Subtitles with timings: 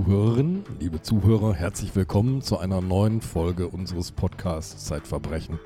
[0.00, 5.58] liebe Zuhörerinnen, liebe Zuhörer, herzlich willkommen zu einer neuen Folge unseres Podcasts Zeitverbrechen,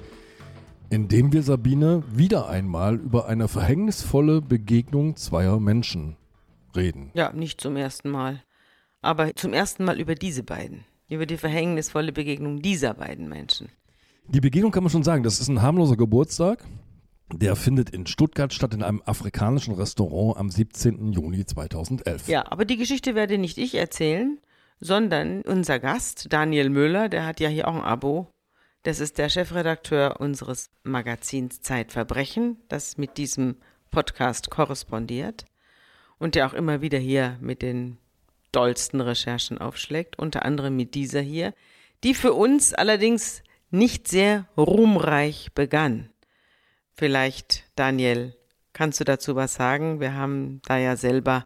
[0.90, 6.16] in dem wir Sabine wieder einmal über eine verhängnisvolle Begegnung zweier Menschen
[6.74, 7.12] reden.
[7.14, 8.42] Ja, nicht zum ersten Mal,
[9.02, 13.68] aber zum ersten Mal über diese beiden, über die verhängnisvolle Begegnung dieser beiden Menschen.
[14.26, 16.64] Die Begegnung kann man schon sagen, das ist ein harmloser Geburtstag.
[17.32, 21.12] Der findet in Stuttgart statt in einem afrikanischen Restaurant am 17.
[21.12, 22.28] Juni 2011.
[22.28, 24.38] Ja, aber die Geschichte werde nicht ich erzählen,
[24.78, 28.30] sondern unser Gast, Daniel Müller, der hat ja hier auch ein Abo.
[28.82, 33.56] Das ist der Chefredakteur unseres Magazins Zeitverbrechen, das mit diesem
[33.90, 35.46] Podcast korrespondiert
[36.18, 37.96] und der auch immer wieder hier mit den
[38.52, 41.54] dollsten Recherchen aufschlägt, unter anderem mit dieser hier,
[42.04, 46.10] die für uns allerdings nicht sehr ruhmreich begann.
[46.96, 48.36] Vielleicht, Daniel,
[48.72, 49.98] kannst du dazu was sagen?
[49.98, 51.44] Wir haben da ja selber,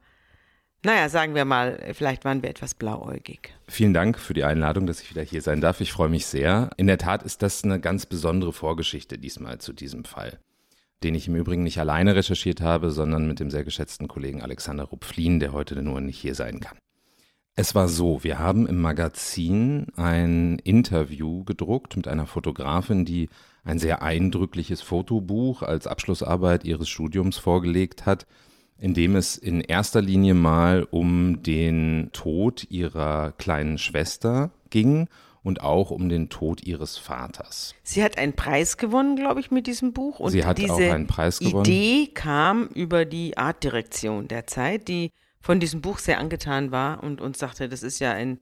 [0.84, 3.54] naja, sagen wir mal, vielleicht waren wir etwas blauäugig.
[3.66, 5.80] Vielen Dank für die Einladung, dass ich wieder hier sein darf.
[5.80, 6.70] Ich freue mich sehr.
[6.76, 10.38] In der Tat ist das eine ganz besondere Vorgeschichte diesmal zu diesem Fall,
[11.02, 14.84] den ich im Übrigen nicht alleine recherchiert habe, sondern mit dem sehr geschätzten Kollegen Alexander
[14.84, 16.76] Rupflin, der heute nur nicht hier sein kann.
[17.60, 23.30] Es war so, wir haben im Magazin ein Interview gedruckt mit einer Fotografin, die
[23.68, 28.26] ein sehr eindrückliches Fotobuch als Abschlussarbeit ihres Studiums vorgelegt hat,
[28.78, 35.08] in dem es in erster Linie mal um den Tod ihrer kleinen Schwester ging
[35.42, 37.74] und auch um den Tod ihres Vaters.
[37.82, 40.18] Sie hat einen Preis gewonnen, glaube ich, mit diesem Buch.
[40.18, 41.66] Und Sie hat diese auch einen Preis gewonnen.
[41.66, 47.20] Idee kam über die Artdirektion der Zeit, die von diesem Buch sehr angetan war und
[47.20, 48.40] uns sagte, das ist ja ein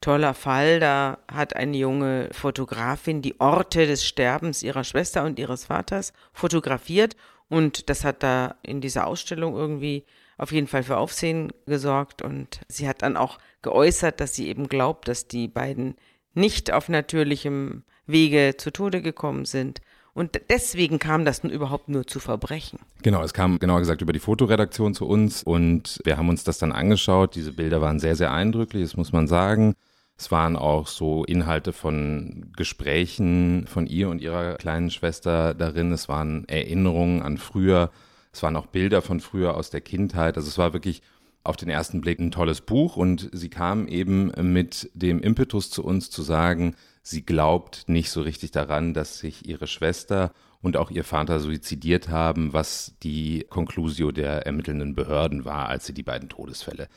[0.00, 0.80] toller Fall.
[0.80, 7.16] Da hat eine junge Fotografin die Orte des Sterbens ihrer Schwester und ihres Vaters fotografiert
[7.48, 10.04] und das hat da in dieser Ausstellung irgendwie
[10.38, 14.68] auf jeden Fall für Aufsehen gesorgt und sie hat dann auch geäußert, dass sie eben
[14.68, 15.96] glaubt, dass die beiden
[16.34, 19.80] nicht auf natürlichem Wege zu Tode gekommen sind,
[20.16, 22.78] und deswegen kam das nun überhaupt nur zu Verbrechen.
[23.02, 26.56] Genau, es kam genauer gesagt über die Fotoredaktion zu uns und wir haben uns das
[26.56, 27.34] dann angeschaut.
[27.34, 29.74] Diese Bilder waren sehr, sehr eindrücklich, das muss man sagen.
[30.18, 35.92] Es waren auch so Inhalte von Gesprächen von ihr und ihrer kleinen Schwester darin.
[35.92, 37.90] Es waren Erinnerungen an früher.
[38.32, 40.36] Es waren auch Bilder von früher aus der Kindheit.
[40.36, 41.02] Also es war wirklich
[41.44, 45.84] auf den ersten Blick ein tolles Buch und sie kam eben mit dem Impetus zu
[45.84, 50.90] uns zu sagen, sie glaubt nicht so richtig daran, dass sich ihre Schwester und auch
[50.90, 56.28] ihr Vater suizidiert haben, was die Conclusio der ermittelnden Behörden war, als sie die beiden
[56.28, 56.88] Todesfälle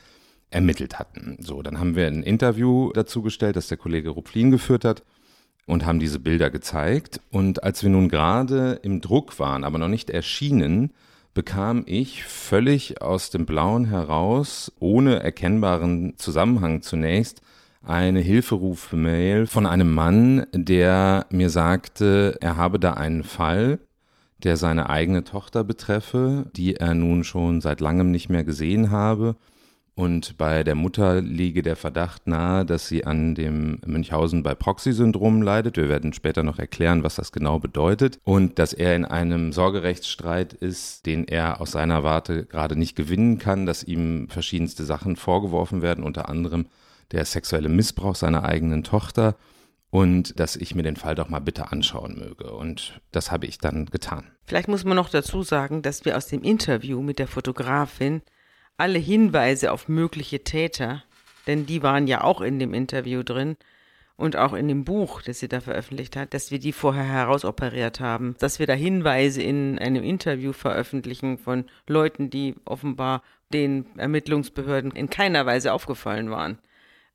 [0.50, 1.36] ermittelt hatten.
[1.40, 5.02] So, dann haben wir ein Interview dazu gestellt, das der Kollege Rupflin geführt hat
[5.66, 7.20] und haben diese Bilder gezeigt.
[7.30, 10.92] Und als wir nun gerade im Druck waren, aber noch nicht erschienen,
[11.32, 17.40] bekam ich völlig aus dem Blauen heraus, ohne erkennbaren Zusammenhang zunächst,
[17.82, 23.78] eine Hilferuf-Mail von einem Mann, der mir sagte, er habe da einen Fall,
[24.42, 29.36] der seine eigene Tochter betreffe, die er nun schon seit langem nicht mehr gesehen habe
[29.94, 35.42] und bei der Mutter liege der Verdacht nahe, dass sie an dem Münchhausen bei Proxy-Syndrom
[35.42, 35.76] leidet.
[35.76, 38.18] Wir werden später noch erklären, was das genau bedeutet.
[38.24, 43.38] Und dass er in einem Sorgerechtsstreit ist, den er aus seiner Warte gerade nicht gewinnen
[43.38, 46.66] kann, dass ihm verschiedenste Sachen vorgeworfen werden, unter anderem
[47.12, 49.36] der sexuelle Missbrauch seiner eigenen Tochter
[49.90, 52.52] und dass ich mir den Fall doch mal bitte anschauen möge.
[52.52, 54.30] Und das habe ich dann getan.
[54.44, 58.22] Vielleicht muss man noch dazu sagen, dass wir aus dem Interview mit der Fotografin
[58.80, 61.02] alle Hinweise auf mögliche Täter,
[61.46, 63.56] denn die waren ja auch in dem Interview drin
[64.16, 68.00] und auch in dem Buch, das sie da veröffentlicht hat, dass wir die vorher herausoperiert
[68.00, 74.92] haben, dass wir da Hinweise in einem Interview veröffentlichen von Leuten, die offenbar den Ermittlungsbehörden
[74.92, 76.58] in keiner Weise aufgefallen waren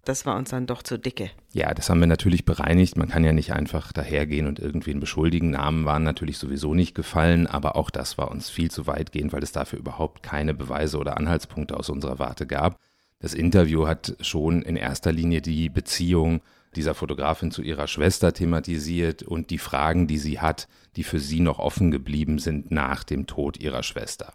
[0.06, 1.32] das war uns dann doch zu dicke.
[1.52, 2.96] Ja, das haben wir natürlich bereinigt.
[2.96, 5.50] Man kann ja nicht einfach dahergehen und irgendwen beschuldigen.
[5.50, 9.44] Namen waren natürlich sowieso nicht gefallen, aber auch das war uns viel zu weitgehend, weil
[9.44, 12.80] es dafür überhaupt keine Beweise oder Anhaltspunkte aus unserer Warte gab.
[13.20, 16.42] Das Interview hat schon in erster Linie die Beziehung
[16.76, 21.40] dieser Fotografin zu ihrer Schwester thematisiert und die Fragen, die sie hat, die für sie
[21.40, 24.34] noch offen geblieben sind nach dem Tod ihrer Schwester.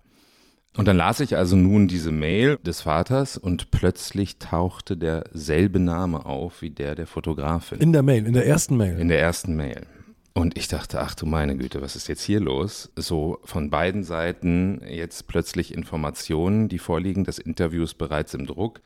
[0.76, 6.24] Und dann las ich also nun diese Mail des Vaters und plötzlich tauchte derselbe Name
[6.26, 7.78] auf wie der der Fotografin.
[7.80, 8.98] In der Mail, in der ersten Mail.
[8.98, 9.86] In der ersten Mail.
[10.32, 12.92] Und ich dachte, ach du meine Güte, was ist jetzt hier los?
[12.94, 17.24] So von beiden Seiten jetzt plötzlich Informationen, die vorliegen.
[17.24, 18.80] Das Interview ist bereits im Druck.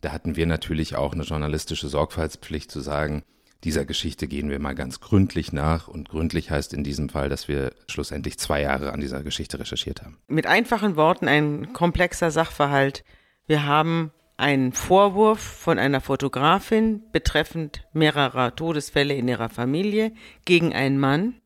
[0.00, 3.22] Da hatten wir natürlich auch eine journalistische Sorgfaltspflicht zu sagen,
[3.64, 5.88] dieser Geschichte gehen wir mal ganz gründlich nach.
[5.88, 10.02] Und gründlich heißt in diesem Fall, dass wir schlussendlich zwei Jahre an dieser Geschichte recherchiert
[10.02, 10.18] haben.
[10.28, 13.04] Mit einfachen Worten ein komplexer Sachverhalt.
[13.46, 20.12] Wir haben einen Vorwurf von einer Fotografin betreffend mehrerer Todesfälle in ihrer Familie
[20.44, 21.40] gegen einen Mann.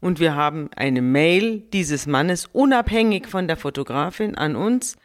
[0.00, 4.96] Und wir haben eine Mail dieses Mannes unabhängig von der Fotografin an uns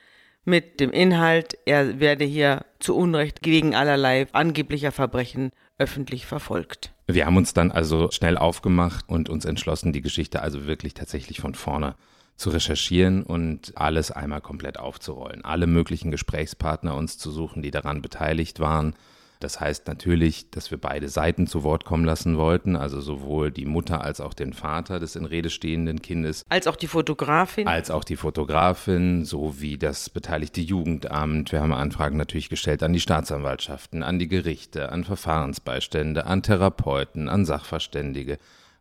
[0.46, 6.94] mit dem Inhalt, er werde hier zu Unrecht gegen allerlei angeblicher Verbrechen öffentlich verfolgt.
[7.08, 11.40] Wir haben uns dann also schnell aufgemacht und uns entschlossen, die Geschichte also wirklich tatsächlich
[11.40, 11.96] von vorne
[12.36, 15.44] zu recherchieren und alles einmal komplett aufzurollen.
[15.44, 18.94] Alle möglichen Gesprächspartner uns zu suchen, die daran beteiligt waren.
[19.40, 23.66] Das heißt natürlich, dass wir beide Seiten zu Wort kommen lassen wollten, also sowohl die
[23.66, 26.44] Mutter als auch den Vater des in Rede stehenden Kindes.
[26.50, 27.66] Als auch die Fotografin.
[27.66, 31.54] Als auch die Fotografin, sowie das beteiligte Jugendamt.
[31.54, 37.30] Wir haben Anfragen natürlich gestellt an die Staatsanwaltschaften, an die Gerichte, an Verfahrensbeistände, an Therapeuten,
[37.30, 38.40] an Sachverständige.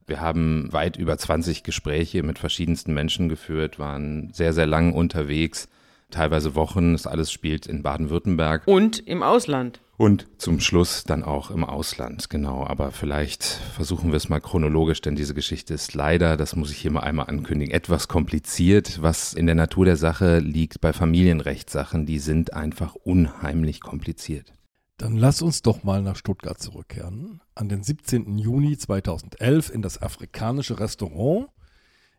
[0.08, 5.68] Wir haben weit über 20 Gespräche mit verschiedensten Menschen geführt, waren sehr, sehr lang unterwegs,
[6.10, 6.94] teilweise Wochen.
[6.94, 8.62] Das alles spielt in Baden-Württemberg.
[8.66, 9.80] Und im Ausland.
[9.98, 12.64] Und zum Schluss dann auch im Ausland, genau.
[12.64, 16.78] Aber vielleicht versuchen wir es mal chronologisch, denn diese Geschichte ist leider, das muss ich
[16.78, 19.02] hier mal einmal ankündigen, etwas kompliziert.
[19.02, 24.52] Was in der Natur der Sache liegt bei Familienrechtssachen, die sind einfach unheimlich kompliziert.
[24.98, 27.40] Dann lass uns doch mal nach Stuttgart zurückkehren.
[27.56, 28.38] An den 17.
[28.38, 31.48] Juni 2011 in das afrikanische Restaurant,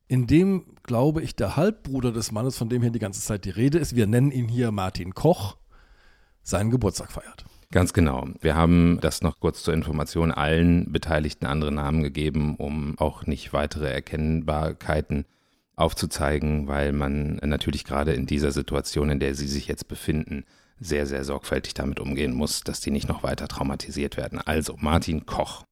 [0.09, 3.51] in dem, glaube ich, der Halbbruder des Mannes, von dem hier die ganze Zeit die
[3.51, 5.55] Rede ist, wir nennen ihn hier Martin Koch,
[6.43, 7.45] seinen Geburtstag feiert.
[7.71, 8.27] Ganz genau.
[8.41, 13.53] Wir haben das noch kurz zur Information allen Beteiligten andere Namen gegeben, um auch nicht
[13.53, 15.25] weitere Erkennbarkeiten
[15.75, 20.45] aufzuzeigen, weil man natürlich gerade in dieser Situation, in der Sie sich jetzt befinden,
[20.79, 24.39] sehr, sehr sorgfältig damit umgehen muss, dass die nicht noch weiter traumatisiert werden.
[24.43, 25.63] Also Martin Koch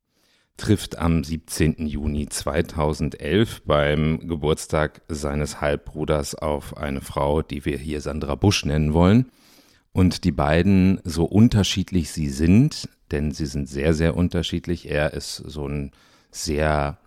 [0.56, 1.88] trifft am 17.
[1.88, 8.94] Juni 2011 beim Geburtstag seines Halbbruders auf eine Frau, die wir hier Sandra Busch nennen
[8.94, 9.32] wollen.
[9.98, 14.92] Und die beiden, so unterschiedlich sie sind, denn sie sind sehr, sehr unterschiedlich.
[14.92, 15.92] Er ist so ein
[16.30, 17.00] sehr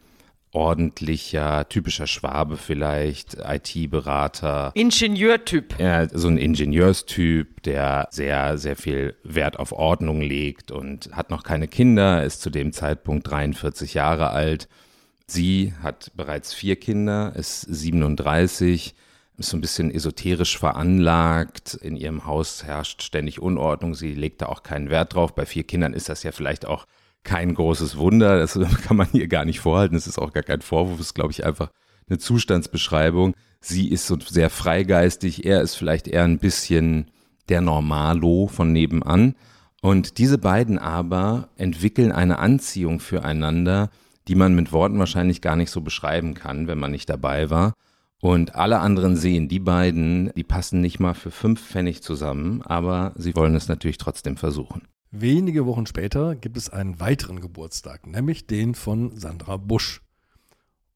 [0.50, 4.72] ordentlicher, typischer Schwabe vielleicht, IT-Berater.
[4.74, 5.78] Ingenieurtyp.
[5.78, 11.44] Ja, so ein Ingenieurstyp, der sehr, sehr viel Wert auf Ordnung legt und hat noch
[11.44, 14.68] keine Kinder, ist zu dem Zeitpunkt 43 Jahre alt.
[15.28, 18.96] Sie hat bereits vier Kinder, ist 37,
[19.40, 21.74] ist so ein bisschen esoterisch veranlagt.
[21.74, 23.94] In ihrem Haus herrscht ständig Unordnung.
[23.94, 25.34] Sie legt da auch keinen Wert drauf.
[25.34, 26.86] Bei vier Kindern ist das ja vielleicht auch
[27.24, 28.38] kein großes Wunder.
[28.38, 29.94] Das kann man hier gar nicht vorhalten.
[29.94, 30.98] Das ist auch gar kein Vorwurf.
[30.98, 31.70] Das ist, glaube ich, einfach
[32.08, 33.34] eine Zustandsbeschreibung.
[33.60, 35.44] Sie ist so sehr freigeistig.
[35.44, 37.10] Er ist vielleicht eher ein bisschen
[37.48, 39.34] der Normalo von nebenan.
[39.82, 43.90] Und diese beiden aber entwickeln eine Anziehung füreinander,
[44.28, 47.72] die man mit Worten wahrscheinlich gar nicht so beschreiben kann, wenn man nicht dabei war.
[48.20, 53.14] Und alle anderen sehen, die beiden, die passen nicht mal für fünf Pfennig zusammen, aber
[53.16, 54.82] sie wollen es natürlich trotzdem versuchen.
[55.10, 60.02] Wenige Wochen später gibt es einen weiteren Geburtstag, nämlich den von Sandra Busch.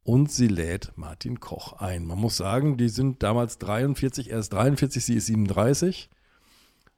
[0.05, 2.05] Und sie lädt Martin Koch ein.
[2.05, 6.11] Man muss sagen, die sind damals 43, er ist 43, sie ist 37.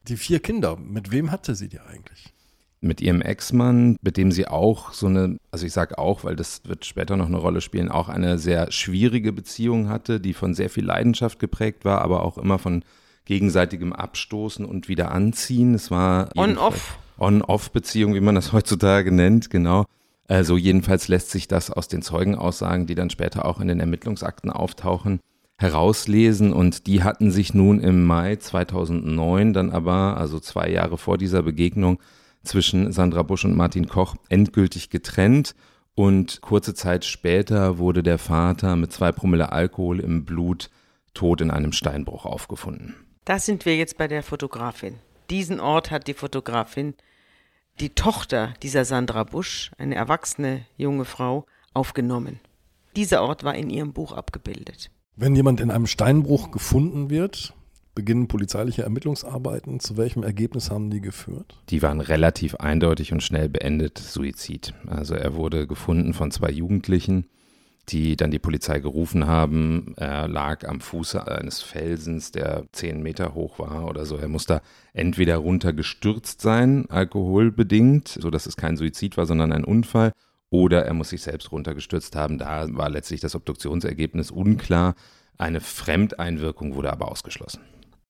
[0.08, 2.34] Die vier Kinder, mit wem hatte sie die eigentlich?
[2.80, 6.60] Mit ihrem Ex-Mann, mit dem sie auch so eine, also ich sage auch, weil das
[6.64, 10.68] wird später noch eine Rolle spielen, auch eine sehr schwierige Beziehung hatte, die von sehr
[10.68, 12.82] viel Leidenschaft geprägt war, aber auch immer von
[13.24, 15.74] gegenseitigem Abstoßen und wieder anziehen.
[15.74, 16.98] Es war on-off.
[17.18, 19.86] On-Off-Beziehung, wie man das heutzutage nennt, genau.
[20.28, 24.50] Also jedenfalls lässt sich das aus den Zeugenaussagen, die dann später auch in den Ermittlungsakten
[24.50, 25.20] auftauchen,
[25.58, 26.52] herauslesen.
[26.52, 31.42] Und die hatten sich nun im Mai 2009 dann aber, also zwei Jahre vor dieser
[31.42, 31.98] Begegnung
[32.46, 35.54] zwischen Sandra Busch und Martin Koch, endgültig getrennt.
[35.94, 40.70] Und kurze Zeit später wurde der Vater mit zwei Promille Alkohol im Blut
[41.14, 42.94] tot in einem Steinbruch aufgefunden.
[43.24, 44.98] Da sind wir jetzt bei der Fotografin.
[45.30, 46.94] Diesen Ort hat die Fotografin,
[47.80, 52.40] die Tochter dieser Sandra Busch, eine erwachsene junge Frau, aufgenommen.
[52.94, 54.90] Dieser Ort war in ihrem Buch abgebildet.
[55.16, 57.54] Wenn jemand in einem Steinbruch gefunden wird,
[57.96, 59.80] beginnen polizeiliche Ermittlungsarbeiten.
[59.80, 61.60] Zu welchem Ergebnis haben die geführt?
[61.70, 63.98] Die waren relativ eindeutig und schnell beendet.
[63.98, 64.72] Suizid.
[64.86, 67.26] Also er wurde gefunden von zwei Jugendlichen
[67.88, 69.94] die dann die Polizei gerufen haben.
[69.96, 74.16] Er lag am Fuße eines Felsens, der zehn Meter hoch war oder so.
[74.16, 74.60] Er muss da
[74.92, 80.12] entweder runtergestürzt sein, alkoholbedingt, sodass es kein Suizid war, sondern ein Unfall,
[80.50, 82.38] oder er muss sich selbst runtergestürzt haben.
[82.38, 84.94] Da war letztlich das Obduktionsergebnis unklar.
[85.38, 87.60] Eine Fremdeinwirkung wurde aber ausgeschlossen.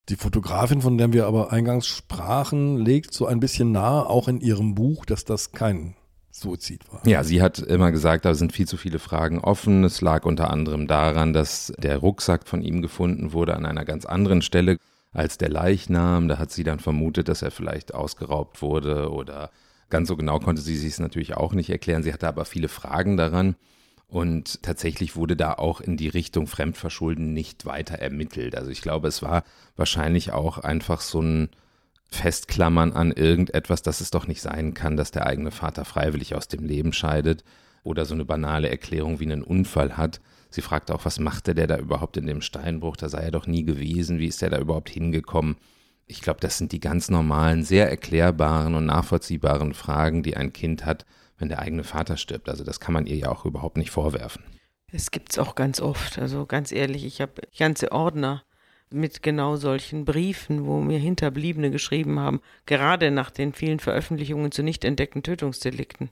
[0.08, 4.40] Die Fotografin, von der wir aber eingangs sprachen, legt so ein bisschen nahe, auch in
[4.40, 5.96] ihrem Buch, dass das kein
[6.30, 7.04] Suizid war.
[7.06, 9.82] Ja, sie hat immer gesagt, da sind viel zu viele Fragen offen.
[9.84, 14.04] Es lag unter anderem daran, dass der Rucksack von ihm gefunden wurde an einer ganz
[14.04, 14.78] anderen Stelle.
[15.16, 16.28] als der Leichnam.
[16.28, 19.50] Da hat sie dann vermutet, dass er vielleicht ausgeraubt wurde oder
[19.88, 22.02] ganz so genau konnte sie sich es natürlich auch nicht erklären.
[22.02, 23.56] Sie hatte aber viele Fragen daran.
[24.08, 28.54] Und tatsächlich wurde da auch in die Richtung Fremdverschulden nicht weiter ermittelt.
[28.56, 29.42] Also ich glaube, es war
[29.75, 31.50] wahrscheinlich auch einfach so ein
[32.08, 36.46] Festklammern an irgendetwas, dass es doch nicht sein kann, dass der eigene Vater freiwillig aus
[36.46, 37.42] dem Leben scheidet
[37.82, 40.20] oder so eine banale Erklärung wie einen Unfall hat.
[40.50, 42.96] Sie fragte auch, was machte der da überhaupt in dem Steinbruch?
[42.96, 44.20] Da sei er doch nie gewesen.
[44.20, 45.56] Wie ist der da überhaupt hingekommen?
[46.06, 50.84] Ich glaube, das sind die ganz normalen, sehr erklärbaren und nachvollziehbaren Fragen, die ein Kind
[50.84, 51.04] hat,
[51.38, 52.48] wenn der eigene Vater stirbt.
[52.48, 54.42] Also das kann man ihr ja auch überhaupt nicht vorwerfen.
[54.92, 56.18] Das gibt es auch ganz oft.
[56.18, 58.44] Also ganz ehrlich, ich habe ganze Ordner
[58.90, 64.62] mit genau solchen Briefen, wo mir Hinterbliebene geschrieben haben, gerade nach den vielen Veröffentlichungen zu
[64.62, 66.10] nicht entdeckten Tötungsdelikten.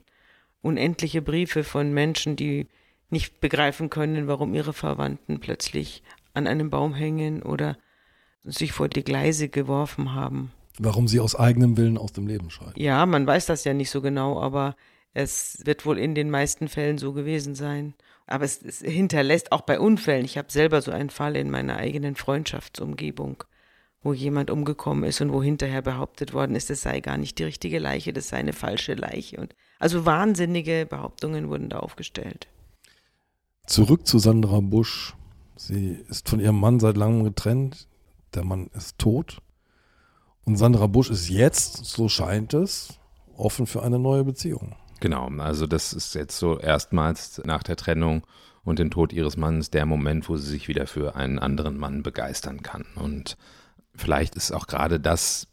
[0.61, 2.67] Unendliche Briefe von Menschen, die
[3.09, 6.03] nicht begreifen können, warum ihre Verwandten plötzlich
[6.33, 7.77] an einem Baum hängen oder
[8.43, 10.51] sich vor die Gleise geworfen haben.
[10.77, 12.73] Warum sie aus eigenem Willen aus dem Leben scheiden.
[12.75, 14.75] Ja, man weiß das ja nicht so genau, aber
[15.15, 17.95] es wird wohl in den meisten Fällen so gewesen sein.
[18.27, 20.25] Aber es, es hinterlässt auch bei Unfällen.
[20.25, 23.45] Ich habe selber so einen Fall in meiner eigenen Freundschaftsumgebung,
[24.03, 27.45] wo jemand umgekommen ist und wo hinterher behauptet worden ist, es sei gar nicht die
[27.45, 29.37] richtige Leiche, das sei eine falsche Leiche.
[29.37, 32.49] Und also wahnsinnige Behauptungen wurden da aufgestellt.
[33.67, 35.15] Zurück zu Sandra Busch.
[35.55, 37.87] Sie ist von ihrem Mann seit langem getrennt.
[38.33, 39.41] Der Mann ist tot.
[40.43, 42.99] Und Sandra Busch ist jetzt, so scheint es,
[43.37, 44.75] offen für eine neue Beziehung.
[44.99, 48.25] Genau, also das ist jetzt so erstmals nach der Trennung
[48.63, 52.01] und dem Tod ihres Mannes der Moment, wo sie sich wieder für einen anderen Mann
[52.01, 52.85] begeistern kann.
[52.95, 53.37] Und
[53.95, 55.47] vielleicht ist auch gerade das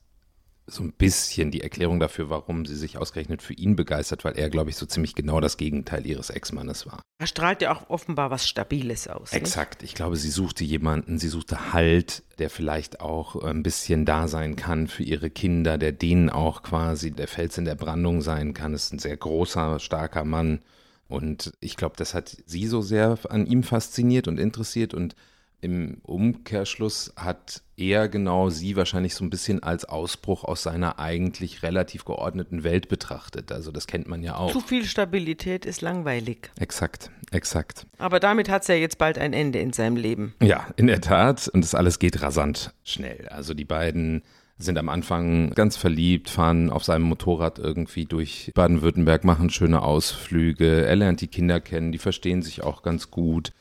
[0.73, 4.51] so ein bisschen die Erklärung dafür, warum sie sich ausgerechnet für ihn begeistert, weil er,
[4.51, 7.03] glaube ich, so ziemlich genau das Gegenteil ihres Ex-Mannes war.
[7.19, 9.33] Er strahlt ja auch offenbar was Stabiles aus.
[9.33, 9.83] Exakt.
[9.83, 9.93] Nicht?
[9.93, 14.57] Ich glaube, sie suchte jemanden, sie suchte Halt, der vielleicht auch ein bisschen da sein
[14.57, 18.75] kann für ihre Kinder, der denen auch quasi der Fels in der Brandung sein kann.
[18.75, 20.61] Es ist ein sehr großer, starker Mann.
[21.09, 25.15] Und ich glaube, das hat sie so sehr an ihm fasziniert und interessiert und
[25.63, 31.63] im Umkehrschluss hat er genau sie wahrscheinlich so ein bisschen als Ausbruch aus seiner eigentlich
[31.63, 33.53] relativ geordneten Welt betrachtet.
[33.53, 34.53] Also das kennt man ja auch.
[34.53, 36.51] Zu viel Stabilität ist langweilig.
[36.59, 37.87] Exakt, exakt.
[37.99, 40.35] Aber damit hat es ja jetzt bald ein Ende in seinem Leben.
[40.43, 41.47] Ja, in der Tat.
[41.47, 43.29] Und das alles geht rasant schnell.
[43.29, 44.23] Also die beiden
[44.59, 50.85] sind am Anfang ganz verliebt, fahren auf seinem Motorrad irgendwie durch Baden-Württemberg, machen schöne Ausflüge.
[50.85, 53.53] Er lernt die Kinder kennen, die verstehen sich auch ganz gut.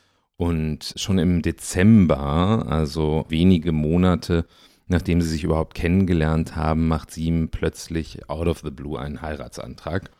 [0.42, 4.44] Und schon im Dezember, also wenige Monate
[4.92, 9.22] nachdem sie sich überhaupt kennengelernt haben, macht sie ihm plötzlich out of the blue einen
[9.22, 10.10] Heiratsantrag.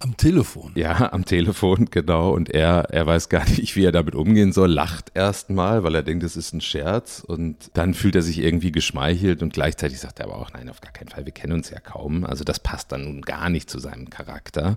[0.00, 0.72] Am Telefon.
[0.74, 2.32] Ja, am Telefon, genau.
[2.32, 6.02] Und er, er weiß gar nicht, wie er damit umgehen soll, lacht erstmal, weil er
[6.02, 7.22] denkt, es ist ein Scherz.
[7.24, 10.80] Und dann fühlt er sich irgendwie geschmeichelt und gleichzeitig sagt er aber auch, nein, auf
[10.80, 12.24] gar keinen Fall, wir kennen uns ja kaum.
[12.24, 14.76] Also das passt dann nun gar nicht zu seinem Charakter.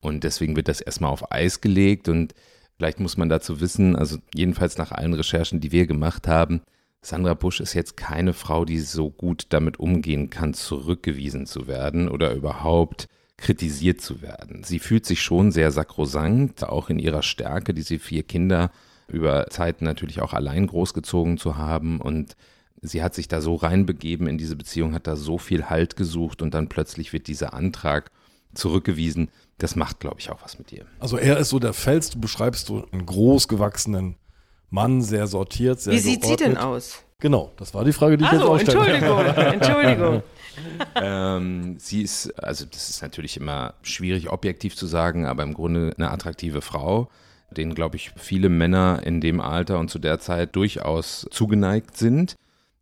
[0.00, 2.34] Und deswegen wird das erstmal auf Eis gelegt und
[2.76, 6.62] Vielleicht muss man dazu wissen, also jedenfalls nach allen Recherchen, die wir gemacht haben,
[7.04, 12.08] Sandra Busch ist jetzt keine Frau, die so gut damit umgehen kann, zurückgewiesen zu werden
[12.08, 14.64] oder überhaupt kritisiert zu werden.
[14.64, 18.70] Sie fühlt sich schon sehr sakrosankt, auch in ihrer Stärke, diese vier Kinder
[19.06, 22.36] über Zeiten natürlich auch allein großgezogen zu haben und
[22.80, 26.40] sie hat sich da so reinbegeben in diese Beziehung, hat da so viel Halt gesucht
[26.40, 28.10] und dann plötzlich wird dieser Antrag
[28.54, 30.84] zurückgewiesen das macht, glaube ich, auch was mit dir.
[30.98, 34.16] Also er ist so der Fels, du beschreibst so einen großgewachsenen
[34.70, 36.38] Mann, sehr sortiert, sehr Wie sieht geordnet.
[36.38, 37.04] sie denn aus?
[37.20, 40.22] Genau, das war die Frage, die ich also, jetzt auch Entschuldigung, Entschuldigung.
[40.96, 45.94] ähm, sie ist, also das ist natürlich immer schwierig objektiv zu sagen, aber im Grunde
[45.96, 47.08] eine attraktive Frau,
[47.56, 52.34] denen, glaube ich, viele Männer in dem Alter und zu der Zeit durchaus zugeneigt sind,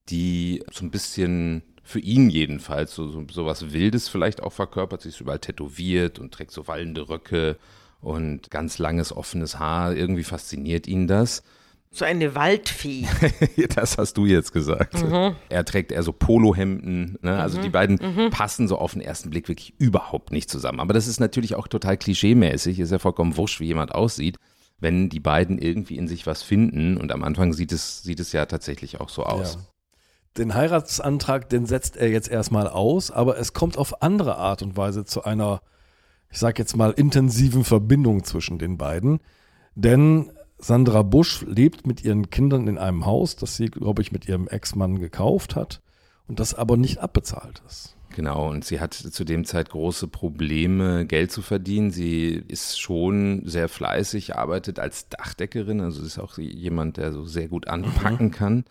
[0.09, 5.03] die so ein bisschen für ihn jedenfalls so, so, so was Wildes vielleicht auch verkörpert.
[5.03, 7.59] Sie ist überall tätowiert und trägt so wallende Röcke
[8.01, 9.95] und ganz langes, offenes Haar.
[9.95, 11.43] Irgendwie fasziniert ihn das.
[11.91, 13.07] So eine Waldfee.
[13.75, 15.03] das hast du jetzt gesagt.
[15.03, 15.37] Mhm.
[15.51, 17.19] Er trägt eher so Polohemden.
[17.21, 17.39] Ne?
[17.39, 17.63] Also mhm.
[17.63, 18.31] die beiden mhm.
[18.31, 20.81] passen so auf den ersten Blick wirklich überhaupt nicht zusammen.
[20.81, 22.81] Aber das ist natürlich auch total klischeemäßig.
[22.81, 24.39] Ist ja vollkommen wurscht, wie jemand aussieht,
[24.81, 26.97] wenn die beiden irgendwie in sich was finden.
[26.97, 29.57] Und am Anfang sieht es, sieht es ja tatsächlich auch so aus.
[29.57, 29.72] Ja.
[30.39, 34.77] Den Heiratsantrag, den setzt er jetzt erstmal aus, aber es kommt auf andere Art und
[34.77, 35.61] Weise zu einer,
[36.31, 39.21] ich sag jetzt mal, intensiven Verbindung zwischen den beiden.
[39.75, 44.27] Denn Sandra Busch lebt mit ihren Kindern in einem Haus, das sie, glaube ich, mit
[44.27, 45.83] ihrem Ex-Mann gekauft hat
[46.29, 47.97] und das aber nicht abbezahlt ist.
[48.15, 51.91] Genau, und sie hat zu dem Zeit große Probleme, Geld zu verdienen.
[51.91, 57.49] Sie ist schon sehr fleißig, arbeitet als Dachdeckerin, also ist auch jemand, der so sehr
[57.49, 58.31] gut anpacken mhm.
[58.31, 58.65] kann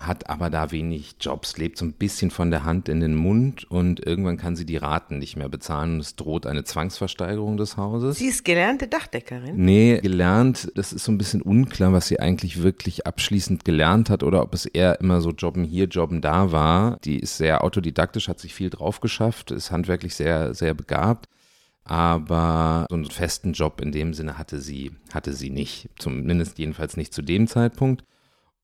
[0.00, 3.70] hat aber da wenig Jobs, lebt so ein bisschen von der Hand in den Mund
[3.70, 7.76] und irgendwann kann sie die Raten nicht mehr bezahlen und es droht eine Zwangsversteigerung des
[7.76, 8.16] Hauses.
[8.16, 9.56] Sie ist gelernte Dachdeckerin?
[9.56, 14.22] Nee, gelernt, das ist so ein bisschen unklar, was sie eigentlich wirklich abschließend gelernt hat
[14.22, 16.98] oder ob es eher immer so Jobben hier, Jobben da war.
[17.04, 21.28] Die ist sehr autodidaktisch, hat sich viel drauf geschafft, ist handwerklich sehr, sehr begabt
[21.84, 25.88] aber so einen festen Job in dem Sinne hatte sie, hatte sie nicht.
[25.98, 28.04] Zumindest jedenfalls nicht zu dem Zeitpunkt.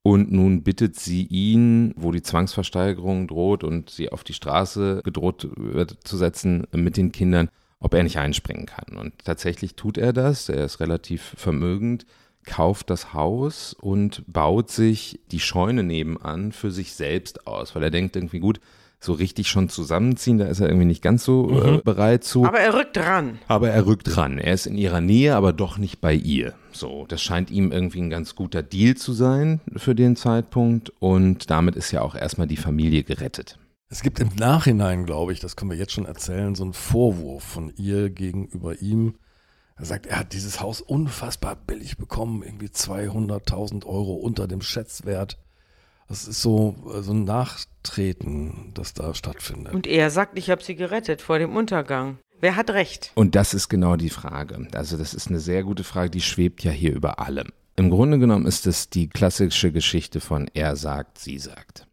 [0.06, 5.48] Und nun bittet sie ihn, wo die Zwangsversteigerung droht und sie auf die Straße gedroht
[5.56, 7.48] wird zu setzen mit den Kindern,
[7.80, 8.96] ob er nicht einspringen kann.
[8.96, 10.48] Und tatsächlich tut er das.
[10.48, 12.06] Er ist relativ vermögend,
[12.44, 17.90] kauft das Haus und baut sich die Scheune nebenan für sich selbst aus, weil er
[17.90, 18.60] denkt irgendwie gut,
[19.06, 21.78] so richtig schon zusammenziehen, da ist er irgendwie nicht ganz so äh, mhm.
[21.78, 22.44] äh, bereit zu.
[22.44, 23.38] Aber er rückt ran.
[23.48, 24.38] Aber er rückt ran.
[24.38, 26.54] Er ist in ihrer Nähe, aber doch nicht bei ihr.
[26.72, 31.50] So, das scheint ihm irgendwie ein ganz guter Deal zu sein für den Zeitpunkt und
[31.50, 33.58] damit ist ja auch erstmal die Familie gerettet.
[33.88, 37.44] Es gibt im Nachhinein, glaube ich, das können wir jetzt schon erzählen, so einen Vorwurf
[37.44, 39.14] von ihr gegenüber ihm.
[39.76, 45.38] Er sagt, er hat dieses Haus unfassbar billig bekommen, irgendwie 200.000 Euro unter dem Schätzwert.
[46.08, 49.74] Das ist so, so ein Nachtreten, das da stattfindet.
[49.74, 52.18] Und er sagt, ich habe sie gerettet vor dem Untergang.
[52.40, 53.12] Wer hat recht?
[53.14, 54.68] Und das ist genau die Frage.
[54.74, 57.48] Also das ist eine sehr gute Frage, die schwebt ja hier über allem.
[57.76, 61.86] Im Grunde genommen ist es die klassische Geschichte von er sagt, sie sagt.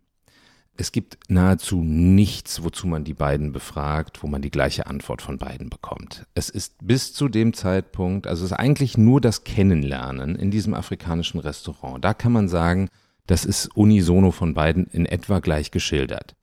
[0.76, 5.38] Es gibt nahezu nichts, wozu man die beiden befragt, wo man die gleiche Antwort von
[5.38, 6.26] beiden bekommt.
[6.34, 10.74] Es ist bis zu dem Zeitpunkt, also es ist eigentlich nur das Kennenlernen in diesem
[10.74, 12.04] afrikanischen Restaurant.
[12.04, 12.90] Da kann man sagen,
[13.28, 16.36] das ist unisono von beiden in etwa gleich geschildert.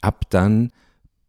[0.00, 0.70] Ab dann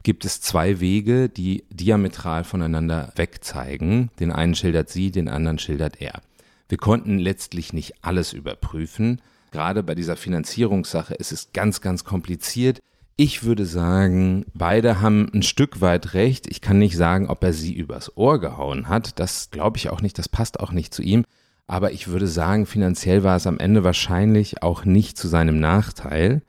[0.03, 4.11] gibt es zwei Wege, die diametral voneinander wegzeigen.
[4.19, 6.21] Den einen schildert sie, den anderen schildert er.
[6.69, 9.21] Wir konnten letztlich nicht alles überprüfen.
[9.51, 12.79] Gerade bei dieser Finanzierungssache ist es ganz, ganz kompliziert.
[13.15, 16.47] Ich würde sagen, beide haben ein Stück weit recht.
[16.47, 19.19] Ich kann nicht sagen, ob er sie übers Ohr gehauen hat.
[19.19, 20.17] Das glaube ich auch nicht.
[20.17, 21.25] Das passt auch nicht zu ihm.
[21.69, 26.41] Aber ich würde sagen, finanziell war es am Ende wahrscheinlich auch nicht zu seinem Nachteil.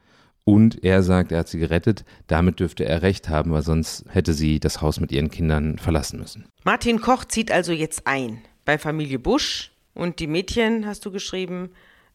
[0.45, 2.07] Und er sagt, er hat sie gerettet.
[2.27, 6.19] Damit dürfte er recht haben, weil sonst hätte sie das Haus mit ihren Kindern verlassen
[6.19, 6.47] müssen.
[6.65, 9.73] Martin Koch zieht also jetzt ein bei Familie Busch.
[9.93, 11.69] Und die Mädchen, hast du geschrieben,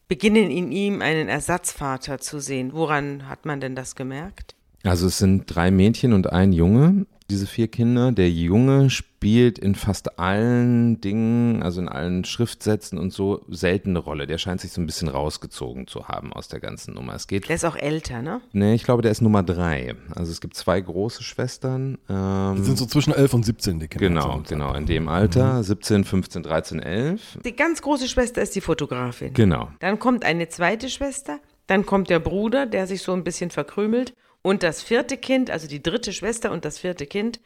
[0.08, 2.72] beginnen in ihm einen Ersatzvater zu sehen.
[2.72, 4.56] Woran hat man denn das gemerkt?
[4.82, 8.12] Also es sind drei Mädchen und ein Junge diese vier Kinder.
[8.12, 14.26] Der Junge spielt in fast allen Dingen, also in allen Schriftsätzen und so, seltene Rolle.
[14.26, 17.14] Der scheint sich so ein bisschen rausgezogen zu haben aus der ganzen Nummer.
[17.14, 17.48] Es geht.
[17.48, 18.40] Der ist auch älter, ne?
[18.52, 19.94] Nee, ich glaube, der ist Nummer drei.
[20.14, 21.98] Also es gibt zwei große Schwestern.
[22.08, 24.08] Ähm, die sind so zwischen 11 und 17, die Kinder.
[24.08, 25.54] Genau, genau, in dem Alter.
[25.54, 25.62] Mhm.
[25.62, 27.38] 17, 15, 13, 11.
[27.44, 29.34] Die ganz große Schwester ist die Fotografin.
[29.34, 29.70] Genau.
[29.80, 31.38] Dann kommt eine zweite Schwester.
[31.66, 34.14] Dann kommt der Bruder, der sich so ein bisschen verkrümelt.
[34.46, 37.40] Und das vierte Kind, also die dritte Schwester und das vierte Kind,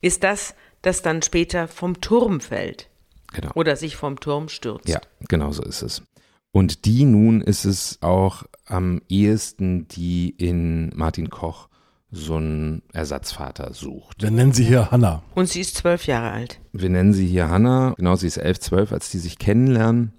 [0.00, 2.90] ist das, das dann später vom Turm fällt.
[3.32, 3.52] Genau.
[3.54, 4.88] Oder sich vom Turm stürzt.
[4.88, 6.02] Ja, genau so ist es.
[6.50, 11.68] Und die nun ist es auch am ehesten, die in Martin Koch
[12.10, 14.20] so einen Ersatzvater sucht.
[14.20, 15.22] Wir nennen sie hier Hanna.
[15.36, 16.58] Und sie ist zwölf Jahre alt.
[16.72, 17.94] Wir nennen sie hier Hanna.
[17.96, 20.14] Genau, sie ist elf, zwölf, als die sich kennenlernen.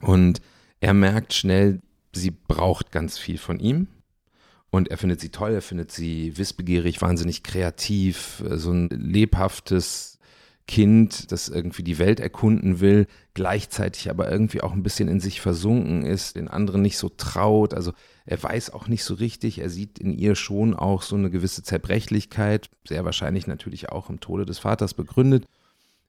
[0.00, 0.40] Und
[0.80, 1.82] er merkt schnell,
[2.14, 3.88] sie braucht ganz viel von ihm.
[4.72, 10.18] Und er findet sie toll, er findet sie wissbegierig, wahnsinnig kreativ, äh, so ein lebhaftes
[10.66, 15.42] Kind, das irgendwie die Welt erkunden will, gleichzeitig aber irgendwie auch ein bisschen in sich
[15.42, 17.74] versunken ist, den anderen nicht so traut.
[17.74, 17.92] Also
[18.24, 21.62] er weiß auch nicht so richtig, er sieht in ihr schon auch so eine gewisse
[21.62, 25.44] Zerbrechlichkeit, sehr wahrscheinlich natürlich auch im Tode des Vaters begründet.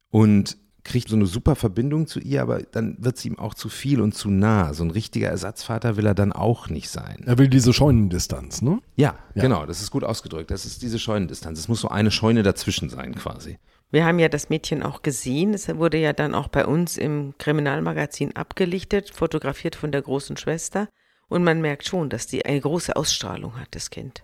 [0.10, 3.69] Und kriegt so eine super Verbindung zu ihr, aber dann wird es ihm auch zu
[3.69, 4.74] viel und zu nah.
[4.74, 7.24] So ein richtiger Ersatzvater will er dann auch nicht sein.
[7.26, 8.80] Er will diese Scheunendistanz, ne?
[8.96, 10.52] Ja, ja, genau, das ist gut ausgedrückt.
[10.52, 11.60] Das ist diese Scheunendistanz.
[11.60, 13.58] Es muss so eine Scheune dazwischen sein, quasi.
[13.91, 15.54] Wir haben ja das Mädchen auch gesehen.
[15.54, 20.89] Es wurde ja dann auch bei uns im Kriminalmagazin abgelichtet, fotografiert von der großen Schwester.
[21.30, 24.24] Und man merkt schon, dass die eine große Ausstrahlung hat, das Kind.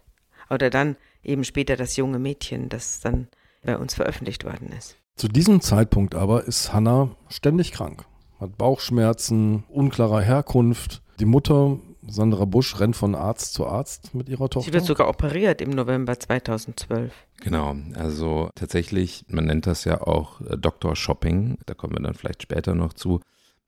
[0.49, 3.27] Oder dann eben später das junge Mädchen, das dann
[3.63, 4.95] bei uns veröffentlicht worden ist.
[5.19, 8.05] Zu diesem Zeitpunkt aber ist Hannah ständig krank,
[8.39, 11.01] hat Bauchschmerzen, unklarer Herkunft.
[11.19, 11.77] Die Mutter,
[12.07, 14.67] Sandra Busch, rennt von Arzt zu Arzt mit ihrer Tochter.
[14.67, 17.11] Sie wird sogar operiert im November 2012.
[17.41, 22.13] Genau, also tatsächlich, man nennt das ja auch äh, Doktor Shopping, da kommen wir dann
[22.13, 23.19] vielleicht später noch zu.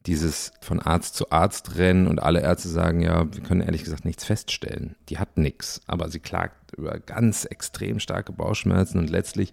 [0.05, 4.05] Dieses von Arzt zu Arzt rennen und alle Ärzte sagen, ja, wir können ehrlich gesagt
[4.05, 4.95] nichts feststellen.
[5.09, 9.51] Die hat nichts, aber sie klagt über ganz extrem starke Bauchschmerzen und letztlich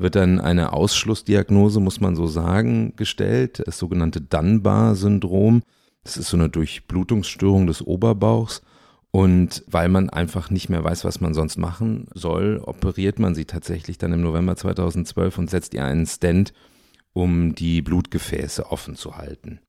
[0.00, 5.62] wird dann eine Ausschlussdiagnose, muss man so sagen, gestellt, das sogenannte Dunbar-Syndrom.
[6.02, 8.62] Das ist so eine Durchblutungsstörung des Oberbauchs.
[9.12, 13.44] Und weil man einfach nicht mehr weiß, was man sonst machen soll, operiert man sie
[13.44, 16.54] tatsächlich dann im November 2012 und setzt ihr einen Stent,
[17.12, 19.60] um die Blutgefäße offen zu halten.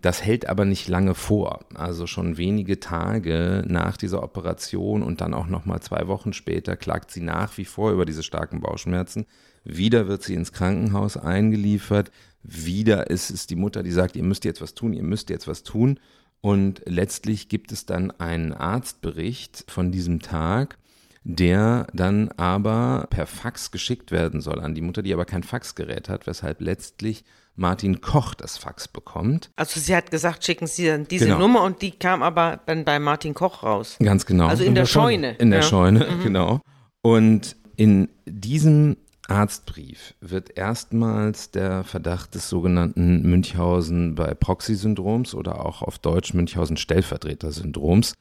[0.00, 1.64] Das hält aber nicht lange vor.
[1.74, 6.76] Also schon wenige Tage nach dieser Operation und dann auch noch mal zwei Wochen später
[6.76, 9.26] klagt sie nach wie vor über diese starken Bauchschmerzen.
[9.68, 12.10] Wieder wird sie ins Krankenhaus eingeliefert.
[12.42, 15.46] Wieder ist es die Mutter, die sagt, ihr müsst jetzt was tun, ihr müsst jetzt
[15.46, 16.00] was tun.
[16.40, 20.78] Und letztlich gibt es dann einen Arztbericht von diesem Tag,
[21.24, 26.08] der dann aber per Fax geschickt werden soll an die Mutter, die aber kein Faxgerät
[26.08, 29.50] hat, weshalb letztlich Martin Koch das Fax bekommt.
[29.56, 31.40] Also sie hat gesagt, schicken Sie dann diese Genau.
[31.40, 33.96] Nummer und die kam aber dann bei Martin Koch raus.
[34.00, 34.46] Ganz genau.
[34.46, 35.34] Also in, der, Scheune.
[35.34, 35.66] In der ja.
[35.66, 36.60] Scheune, genau.
[37.02, 38.96] Und in diesem
[39.28, 48.14] Arztbrief wird erstmals der Verdacht des sogenannten Münchhausen bei Proxy-Syndroms oder auch auf Deutsch Münchhausen-Stellvertreter-Syndroms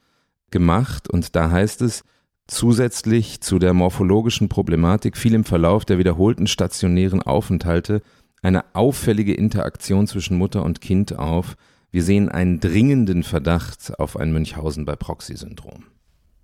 [0.51, 1.09] gemacht.
[1.09, 2.03] Und da heißt es,
[2.47, 8.01] zusätzlich zu der morphologischen Problematik fiel im Verlauf der wiederholten stationären Aufenthalte
[8.41, 11.55] eine auffällige Interaktion zwischen Mutter und Kind auf.
[11.89, 15.85] Wir sehen einen dringenden Verdacht auf ein Münchhausen bei Proxy-Syndrom.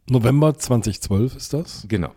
[0.10, 1.86] November 2012 ist das.
[1.88, 2.12] Genau.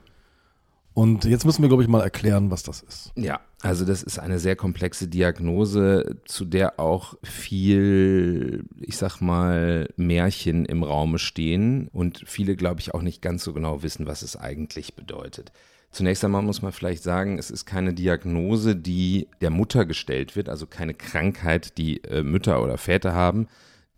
[0.96, 3.12] Und jetzt müssen wir, glaube ich, mal erklären, was das ist.
[3.16, 9.90] Ja, also das ist eine sehr komplexe Diagnose, zu der auch viel, ich sag mal,
[9.96, 14.22] Märchen im Raume stehen und viele, glaube ich, auch nicht ganz so genau wissen, was
[14.22, 15.52] es eigentlich bedeutet.
[15.90, 20.48] Zunächst einmal muss man vielleicht sagen, es ist keine Diagnose, die der Mutter gestellt wird,
[20.48, 23.48] also keine Krankheit, die äh, Mütter oder Väter haben,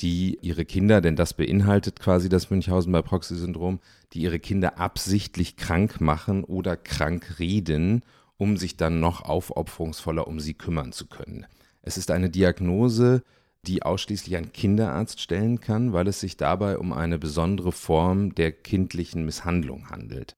[0.00, 3.80] die ihre Kinder, denn das beinhaltet quasi das Münchhausen bei Proxy-Syndrom,
[4.12, 8.02] die ihre Kinder absichtlich krank machen oder krank reden,
[8.37, 11.46] um sich dann noch aufopferungsvoller um sie kümmern zu können.
[11.82, 13.22] Es ist eine Diagnose,
[13.66, 18.52] die ausschließlich ein Kinderarzt stellen kann, weil es sich dabei um eine besondere Form der
[18.52, 20.37] kindlichen Misshandlung handelt.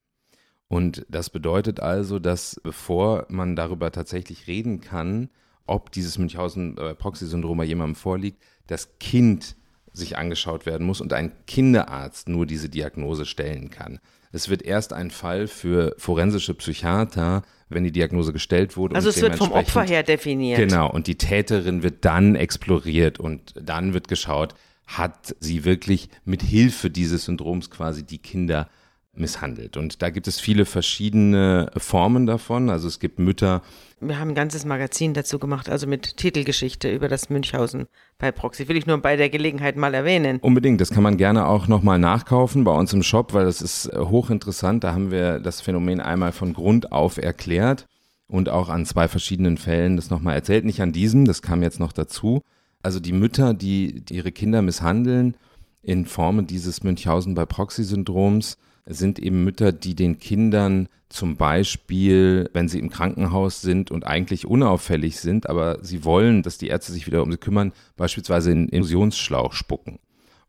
[0.68, 5.28] Und das bedeutet also, dass bevor man darüber tatsächlich reden kann,
[5.66, 9.56] ob dieses Münchhausen-Proxy-Syndrom bei jemandem vorliegt, das Kind
[9.92, 13.98] sich angeschaut werden muss und ein Kinderarzt nur diese Diagnose stellen kann.
[14.32, 18.94] Es wird erst ein Fall für forensische Psychiater, wenn die Diagnose gestellt wurde.
[18.94, 20.58] Also und es wird vom Opfer her definiert.
[20.58, 24.54] Genau, und die Täterin wird dann exploriert und dann wird geschaut,
[24.86, 28.68] hat sie wirklich mit Hilfe dieses Syndroms quasi die Kinder
[29.12, 29.76] misshandelt.
[29.76, 32.70] Und da gibt es viele verschiedene Formen davon.
[32.70, 33.62] Also es gibt Mütter,
[34.00, 37.86] Wir haben ein ganzes Magazin dazu gemacht, also mit Titelgeschichte über das Münchhausen
[38.18, 38.68] bei Proxy.
[38.68, 40.38] Will ich nur bei der Gelegenheit mal erwähnen.
[40.40, 43.86] Unbedingt, das kann man gerne auch nochmal nachkaufen bei uns im Shop, weil das ist
[43.86, 44.84] äh, hochinteressant.
[44.84, 47.86] Da haben wir das Phänomen einmal von Grund auf erklärt
[48.28, 50.64] und auch an zwei verschiedenen Fällen das nochmal erzählt.
[50.64, 52.42] Nicht an diesem, das kam jetzt noch dazu.
[52.82, 55.34] Also die Mütter, die, die ihre Kinder misshandeln
[55.82, 62.68] in Form dieses Münchhausen bei Proxy-Syndroms, sind eben Mütter, die den Kindern zum Beispiel, wenn
[62.68, 67.06] sie im Krankenhaus sind und eigentlich unauffällig sind, aber sie wollen, dass die Ärzte sich
[67.06, 69.98] wieder um sie kümmern, beispielsweise in Infusionsschlauch spucken.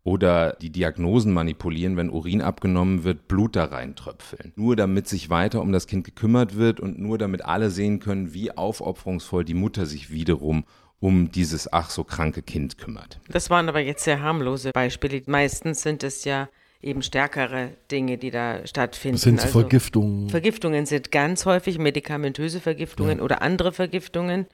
[0.03, 4.51] Oder die Diagnosen manipulieren, wenn Urin abgenommen wird, Blut da reintröpfeln.
[4.55, 8.33] Nur damit sich weiter um das Kind gekümmert wird und nur damit alle sehen können,
[8.33, 10.63] wie aufopferungsvoll die Mutter sich wiederum
[10.99, 13.19] um dieses ach so kranke Kind kümmert.
[13.29, 15.21] Das waren aber jetzt sehr harmlose Beispiele.
[15.25, 16.47] Meistens sind es ja
[16.81, 19.19] eben stärkere Dinge, die da stattfinden.
[19.21, 20.29] Hin zu Also Vergiftungen.
[20.29, 24.47] Vergiftungen sind ganz häufig medikamentöse Vergiftungen oder andere Vergiftungen,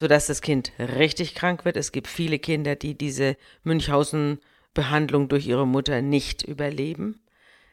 [0.00, 1.76] sodass das Kind richtig krank wird.
[1.76, 7.20] Es gibt viele Kinder, die diese Münchhausen-Behandlung durch ihre Mutter nicht überleben.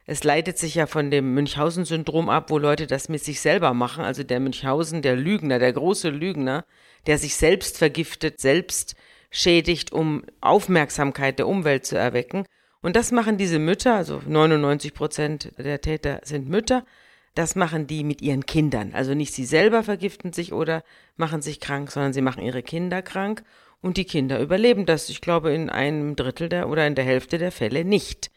[0.07, 4.03] Es leitet sich ja von dem Münchhausen-Syndrom ab, wo Leute das mit sich selber machen.
[4.03, 6.63] Also der Münchhausen, der Lügner, der große Lügner,
[7.07, 8.95] der sich selbst vergiftet, selbst
[9.31, 12.45] schädigt, um Aufmerksamkeit der Umwelt zu erwecken.
[12.85, 16.85] Und das machen diese Mütter, also 99 Prozent der Täter sind Mütter,
[17.33, 18.91] das machen die mit ihren Kindern.
[18.93, 20.83] Also nicht sie selber vergiften sich oder
[21.17, 23.43] machen sich krank, sondern sie machen ihre Kinder krank
[23.81, 27.39] und die Kinder überleben das, ich glaube, in einem Drittel der oder in der Hälfte
[27.39, 28.29] der Fälle nicht.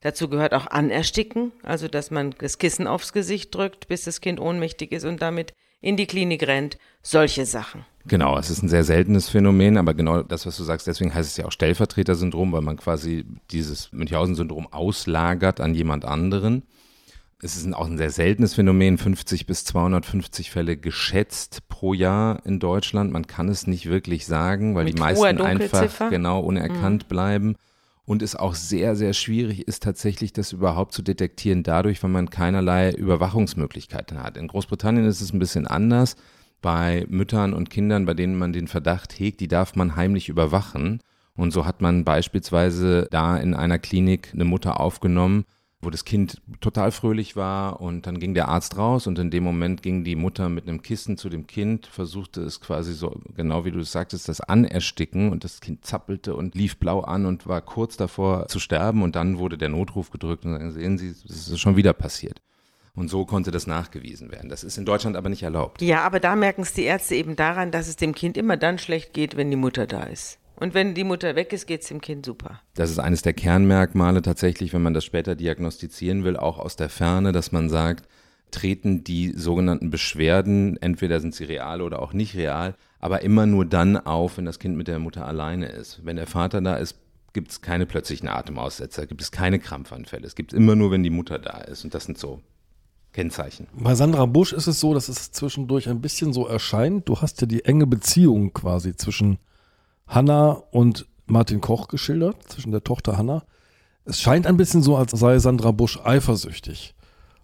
[0.00, 4.40] Dazu gehört auch Anersticken, also dass man das Kissen aufs Gesicht drückt, bis das Kind
[4.40, 6.78] ohnmächtig ist und damit in die Klinik rennt.
[7.02, 7.84] Solche Sachen.
[8.06, 11.28] Genau, es ist ein sehr seltenes Phänomen, aber genau das, was du sagst, deswegen heißt
[11.28, 16.62] es ja auch Stellvertreter-Syndrom, weil man quasi dieses Münchhausen-Syndrom auslagert an jemand anderen.
[17.42, 22.58] Es ist auch ein sehr seltenes Phänomen, 50 bis 250 Fälle geschätzt pro Jahr in
[22.58, 23.12] Deutschland.
[23.12, 26.00] Man kann es nicht wirklich sagen, weil Mit die meisten einfach?
[26.00, 26.10] Mhm.
[26.10, 27.56] genau unerkannt bleiben.
[28.04, 32.28] Und es auch sehr, sehr schwierig ist, tatsächlich das überhaupt zu detektieren, dadurch, weil man
[32.28, 34.36] keinerlei Überwachungsmöglichkeiten hat.
[34.36, 36.16] In Großbritannien ist es ein bisschen anders.
[36.60, 41.00] Bei Müttern und Kindern, bei denen man den Verdacht hegt, die darf man heimlich überwachen.
[41.36, 45.44] Und so hat man beispielsweise da in einer Klinik eine Mutter aufgenommen,
[45.82, 49.42] wo das Kind total fröhlich war und dann ging der Arzt raus und in dem
[49.42, 53.64] Moment ging die Mutter mit einem Kissen zu dem Kind, versuchte es quasi so, genau
[53.64, 57.46] wie du es sagtest, das anersticken und das Kind zappelte und lief blau an und
[57.46, 61.08] war kurz davor zu sterben und dann wurde der Notruf gedrückt und dann sehen Sie,
[61.08, 62.42] es ist schon wieder passiert.
[62.94, 64.50] Und so konnte das nachgewiesen werden.
[64.50, 65.80] Das ist in Deutschland aber nicht erlaubt.
[65.80, 68.78] Ja, aber da merken es die Ärzte eben daran, dass es dem Kind immer dann
[68.78, 70.38] schlecht geht, wenn die Mutter da ist.
[70.56, 72.60] Und wenn die Mutter weg ist, geht es dem Kind super.
[72.74, 76.90] Das ist eines der Kernmerkmale tatsächlich, wenn man das später diagnostizieren will, auch aus der
[76.90, 78.06] Ferne, dass man sagt,
[78.50, 83.64] treten die sogenannten Beschwerden, entweder sind sie real oder auch nicht real, aber immer nur
[83.64, 86.04] dann auf, wenn das Kind mit der Mutter alleine ist.
[86.04, 86.98] Wenn der Vater da ist,
[87.32, 90.26] gibt es keine plötzlichen Atemaussetzer, gibt es keine Krampfanfälle.
[90.26, 91.84] Es gibt immer nur, wenn die Mutter da ist.
[91.84, 92.42] Und das sind so
[93.12, 93.66] Kennzeichen.
[93.72, 97.08] Bei Sandra Busch ist es so, dass es zwischendurch ein bisschen so erscheint.
[97.08, 99.38] Du hast ja die enge Beziehung quasi zwischen
[100.06, 103.44] Hanna und Martin Koch geschildert, zwischen der Tochter Hanna.
[104.04, 106.94] Es scheint ein bisschen so, als sei Sandra Busch eifersüchtig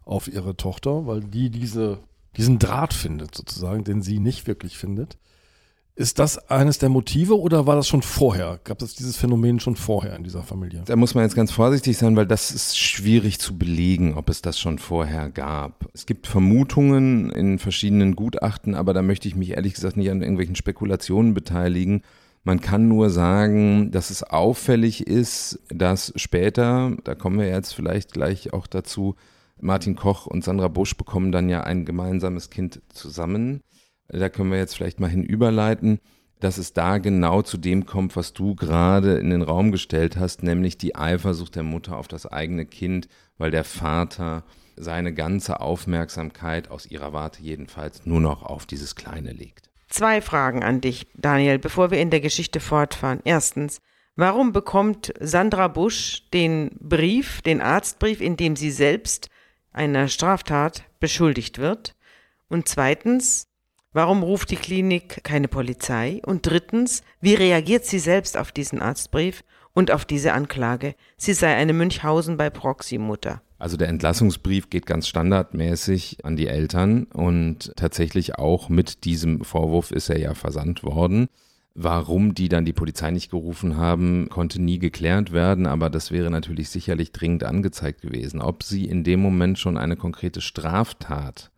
[0.05, 1.99] auf ihre Tochter, weil die diese,
[2.37, 5.19] diesen Draht findet, sozusagen, den sie nicht wirklich findet.
[5.99, 8.61] Ist das eines der Motive oder war das schon vorher?
[8.65, 10.83] Gab es dieses Phänomen schon vorher in dieser Familie?
[10.85, 14.43] Da muss man jetzt ganz vorsichtig sein, weil das ist schwierig zu belegen, ob es
[14.43, 15.87] das schon vorher gab.
[15.95, 20.21] Es gibt Vermutungen in verschiedenen Gutachten, aber da möchte ich mich ehrlich gesagt nicht an
[20.21, 22.03] irgendwelchen Spekulationen beteiligen.
[22.45, 28.13] Man kann nur sagen, dass es auffällig ist, dass später, da kommen wir jetzt vielleicht
[28.13, 29.17] gleich auch dazu,
[29.59, 33.63] Martin Koch und Sandra Busch bekommen dann ja ein gemeinsames Kind zusammen.
[34.09, 36.01] Da können wir jetzt vielleicht mal hinüberleiten,
[36.41, 40.43] dass es da genau zu dem kommt, was du gerade in den Raum gestellt hast,
[40.43, 44.45] nämlich die Eifersucht der Mutter auf das eigene Kind, weil der Vater
[44.77, 49.71] seine ganze Aufmerksamkeit aus ihrer Warte jedenfalls nur noch auf dieses Kleine legt.
[49.89, 53.21] Zwei Fragen an dich, Daniel, bevor wir in der Geschichte fortfahren.
[53.25, 53.81] Erstens,
[54.17, 59.31] warum bekommt Sandra Busch den Brief, den Arztbrief, in dem sie selbst
[59.73, 61.95] einer Straftat beschuldigt wird?
[62.49, 63.49] Und zweitens,
[63.97, 66.21] warum ruft die Klinik keine Polizei?
[66.25, 70.95] Und drittens, wie reagiert sie selbst auf diesen Arztbrief und auf diese Anklage?
[71.17, 73.41] Sie sei eine Münchhausen bei Proxy-Mutter.
[73.59, 79.91] Also der Entlassungsbrief geht ganz standardmäßig an die Eltern und tatsächlich auch mit diesem Vorwurf
[79.93, 81.29] ist er ja versandt worden.
[81.75, 86.31] Warum die dann die Polizei nicht gerufen haben, konnte nie geklärt werden, aber das wäre
[86.31, 88.43] natürlich sicherlich dringend angezeigt gewesen.
[88.43, 91.51] Ob sie in dem Moment schon eine konkrete Straftat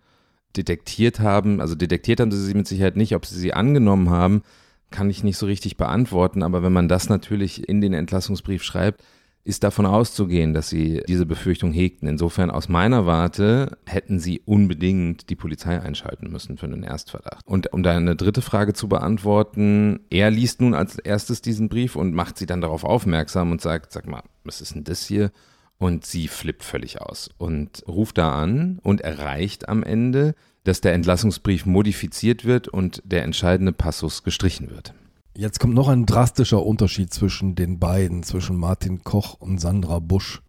[0.57, 4.43] detektiert haben, also detektiert haben sie sie mit Sicherheit nicht, ob sie sie angenommen haben,
[4.91, 9.03] kann ich nicht so richtig beantworten, aber wenn man das natürlich in den Entlassungsbrief schreibt,
[9.49, 12.07] ist davon auszugehen, dass sie diese Befürchtung hegten.
[12.07, 17.47] Insofern aus meiner Warte hätten sie unbedingt die Polizei einschalten müssen für einen Erstverdacht.
[17.47, 22.15] Und um deine dritte Frage zu beantworten, er liest nun als erstes diesen Brief und
[22.15, 25.31] macht sie dann darauf aufmerksam und sagt, sag mal, was ist denn das hier?
[25.79, 30.93] Und sie flippt völlig aus und ruft da an und erreicht am Ende, dass der
[30.93, 34.93] Entlassungsbrief modifiziert wird und der entscheidende Passus gestrichen wird.
[35.37, 40.43] Jetzt kommt noch ein drastischer Unterschied zwischen den beiden, zwischen Martin Koch und Sandra Busch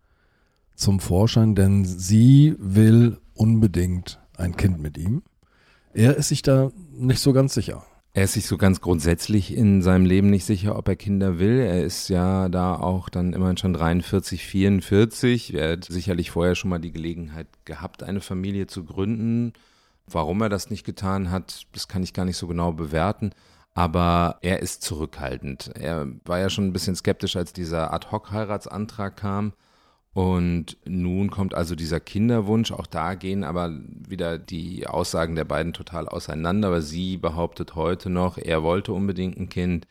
[0.75, 5.21] zum Vorschein, denn sie will unbedingt ein Kind mit ihm.
[5.93, 7.85] Er ist sich da nicht so ganz sicher.
[8.13, 11.59] Er ist sich so ganz grundsätzlich in seinem Leben nicht sicher, ob er Kinder will.
[11.59, 15.53] Er ist ja da auch dann immerhin schon 43, 44.
[15.53, 19.53] Er hat sicherlich vorher schon mal die Gelegenheit gehabt, eine Familie zu gründen.
[20.07, 23.31] Warum er das nicht getan hat, das kann ich gar nicht so genau bewerten
[23.79, 25.71] aber er ist zurückhaltend.
[25.75, 29.53] Er war ja schon ein bisschen skeptisch, als dieser Ad-Hoc-Heiratsantrag kam.
[30.13, 32.71] Und nun kommt also dieser Kinderwunsch.
[32.71, 33.71] Auch da gehen aber
[34.07, 36.69] wieder die Aussagen der beiden total auseinander.
[36.69, 39.87] Aber sie behauptet heute noch, er wollte unbedingt ein Kind.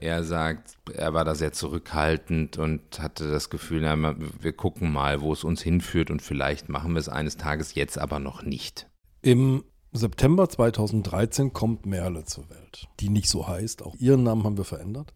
[0.00, 5.20] Er sagt, er war da sehr zurückhaltend und hatte das Gefühl, na, wir gucken mal,
[5.20, 8.88] wo es uns hinführt und vielleicht machen wir es eines Tages, jetzt aber noch nicht.
[9.22, 13.82] Im September 2013 kommt Merle zur Welt, die nicht so heißt.
[13.82, 15.14] Auch ihren Namen haben wir verändert.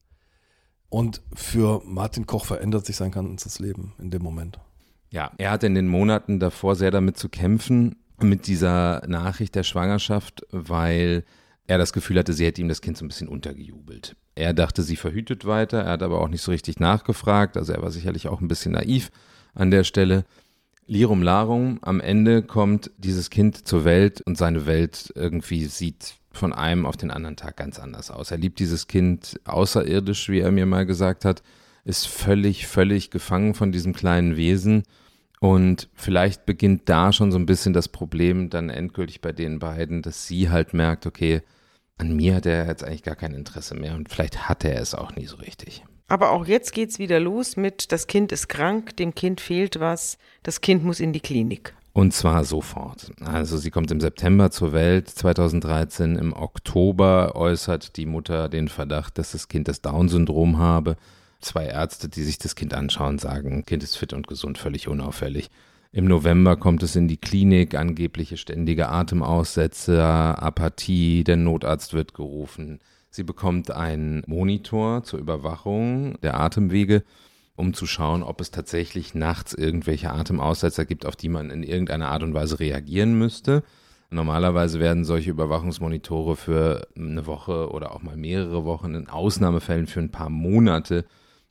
[0.93, 4.59] Und für Martin Koch verändert sich sein ganzes Leben in dem Moment.
[5.09, 9.63] Ja, er hatte in den Monaten davor sehr damit zu kämpfen, mit dieser Nachricht der
[9.63, 11.25] Schwangerschaft, weil
[11.67, 14.17] er das Gefühl hatte, sie hätte ihm das Kind so ein bisschen untergejubelt.
[14.35, 17.81] Er dachte, sie verhütet weiter, er hat aber auch nicht so richtig nachgefragt, also er
[17.81, 19.11] war sicherlich auch ein bisschen naiv
[19.55, 20.27] an der Stelle.
[20.87, 26.53] Lirum Larum, am Ende kommt dieses Kind zur Welt und seine Welt irgendwie sieht von
[26.53, 28.31] einem auf den anderen Tag ganz anders aus.
[28.31, 31.43] Er liebt dieses Kind außerirdisch, wie er mir mal gesagt hat,
[31.85, 34.85] ist völlig, völlig gefangen von diesem kleinen Wesen.
[35.41, 40.01] Und vielleicht beginnt da schon so ein bisschen das Problem dann endgültig bei den beiden,
[40.01, 41.43] dass sie halt merkt, okay,
[41.99, 44.95] an mir hat er jetzt eigentlich gar kein Interesse mehr und vielleicht hat er es
[44.95, 45.85] auch nie so richtig.
[46.09, 49.81] Aber auch jetzt geht es wieder los mit, das Kind ist krank, dem Kind fehlt
[49.81, 51.75] was, das Kind muss in die Klinik.
[51.95, 53.13] Und zwar sofort.
[53.23, 56.17] Also sie kommt im September zur Welt 2013.
[56.17, 60.97] Im Oktober äußert die Mutter den Verdacht, dass das Kind das Down-Syndrom habe.
[61.41, 65.51] Zwei Ärzte, die sich das Kind anschauen, sagen, Kind ist fit und gesund, völlig unauffällig.
[65.95, 72.79] Im November kommt es in die Klinik, angebliche ständige Atemaussätze, Apathie, der Notarzt wird gerufen.
[73.11, 77.03] Sie bekommt einen Monitor zur Überwachung der Atemwege
[77.63, 82.09] um zu schauen, ob es tatsächlich nachts irgendwelche Atemaussetzer gibt, auf die man in irgendeiner
[82.09, 83.63] Art und Weise reagieren müsste.
[84.11, 90.01] Normalerweise werden solche Überwachungsmonitore für eine Woche oder auch mal mehrere Wochen, in Ausnahmefällen für
[90.01, 91.05] ein paar Monate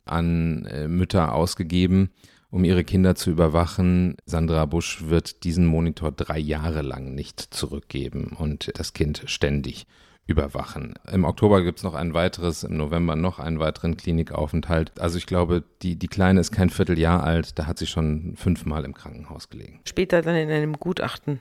[0.04, 2.10] an äh, Mütter ausgegeben,
[2.50, 4.16] um ihre Kinder zu überwachen.
[4.26, 9.86] Sandra Busch wird diesen Monitor drei Jahre lang nicht zurückgeben und das Kind ständig
[10.26, 10.94] überwachen.
[11.10, 14.92] Im Oktober gibt es noch ein weiteres, im November noch einen weiteren Klinikaufenthalt.
[15.00, 18.84] Also ich glaube, die, die Kleine ist kein Vierteljahr alt, da hat sie schon fünfmal
[18.84, 19.80] im Krankenhaus gelegen.
[19.84, 21.40] Später dann in einem Gutachten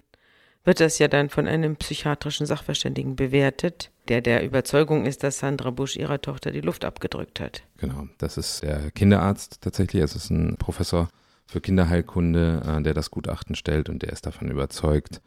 [0.63, 5.71] wird das ja dann von einem psychiatrischen Sachverständigen bewertet, der der Überzeugung ist, dass Sandra
[5.71, 7.63] Busch ihrer Tochter die Luft abgedrückt hat.
[7.77, 10.03] Genau, das ist der Kinderarzt tatsächlich.
[10.03, 11.07] Es ist ein Professor
[11.45, 15.21] für Kinderheilkunde, äh, der das Gutachten stellt und der ist davon überzeugt,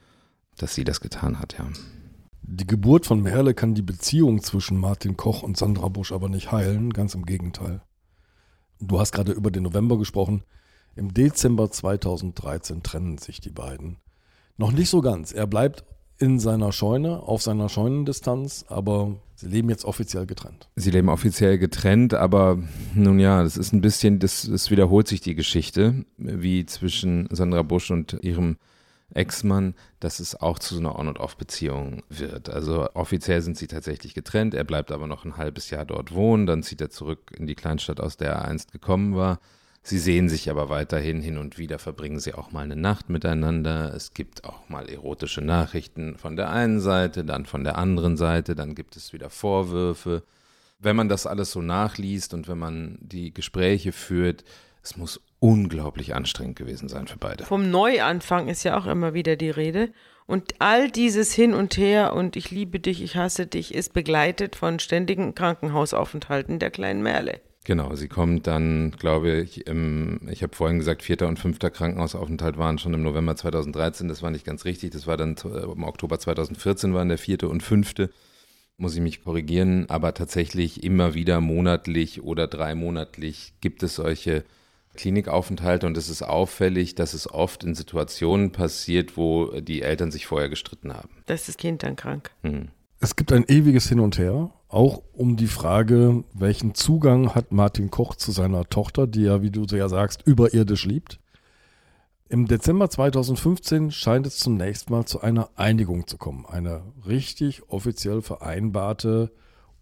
[0.56, 1.66] dass sie das getan hat, ja.
[2.46, 6.52] Die Geburt von Merle kann die Beziehung zwischen Martin Koch und Sandra Busch aber nicht
[6.52, 7.80] heilen, ganz im Gegenteil.
[8.80, 10.44] Du hast gerade über den November gesprochen.
[10.94, 13.96] Im Dezember 2013 trennen sich die beiden.
[14.58, 15.32] Noch nicht so ganz.
[15.32, 15.84] Er bleibt
[16.18, 20.68] in seiner Scheune, auf seiner Scheunendistanz, aber sie leben jetzt offiziell getrennt.
[20.76, 22.62] Sie leben offiziell getrennt, aber
[22.94, 27.62] nun ja, das ist ein bisschen, das, das wiederholt sich die Geschichte, wie zwischen Sandra
[27.62, 28.58] Busch und ihrem
[29.14, 32.50] Ex-Mann, dass es auch zu so einer On- und Off-Beziehung wird.
[32.50, 36.46] Also offiziell sind sie tatsächlich getrennt, er bleibt aber noch ein halbes Jahr dort wohnen,
[36.46, 39.40] dann zieht er zurück in die Kleinstadt, aus der er einst gekommen war.
[39.86, 43.92] Sie sehen sich aber weiterhin hin und wieder, verbringen sie auch mal eine Nacht miteinander.
[43.94, 48.54] Es gibt auch mal erotische Nachrichten von der einen Seite, dann von der anderen Seite,
[48.54, 50.22] dann gibt es wieder Vorwürfe.
[50.78, 54.42] Wenn man das alles so nachliest und wenn man die Gespräche führt,
[54.82, 57.44] es muss unglaublich anstrengend gewesen sein für beide.
[57.44, 59.90] Vom Neuanfang ist ja auch immer wieder die Rede.
[60.24, 64.56] Und all dieses Hin und Her und ich liebe dich, ich hasse dich ist begleitet
[64.56, 67.42] von ständigen Krankenhausaufenthalten der kleinen Merle.
[67.64, 72.56] Genau, sie kommt dann, glaube ich, im, ich habe vorhin gesagt, vierter und fünfter Krankenhausaufenthalt
[72.56, 76.18] waren schon im November 2013, das war nicht ganz richtig, das war dann im Oktober
[76.18, 78.08] 2014 waren der vierte und fünfte,
[78.78, 84.44] muss ich mich korrigieren, aber tatsächlich immer wieder monatlich oder dreimonatlich gibt es solche
[84.94, 90.26] Klinikaufenthalte und es ist auffällig, dass es oft in Situationen passiert, wo die Eltern sich
[90.26, 91.10] vorher gestritten haben.
[91.26, 92.30] Da ist das Kind dann krank.
[92.42, 92.68] Hm.
[93.00, 97.90] Es gibt ein ewiges Hin und Her, auch um die Frage, welchen Zugang hat Martin
[97.90, 101.20] Koch zu seiner Tochter, die er, wie du ja sagst, überirdisch liebt.
[102.30, 108.22] Im Dezember 2015 scheint es zunächst mal zu einer Einigung zu kommen, eine richtig offiziell
[108.22, 109.30] vereinbarte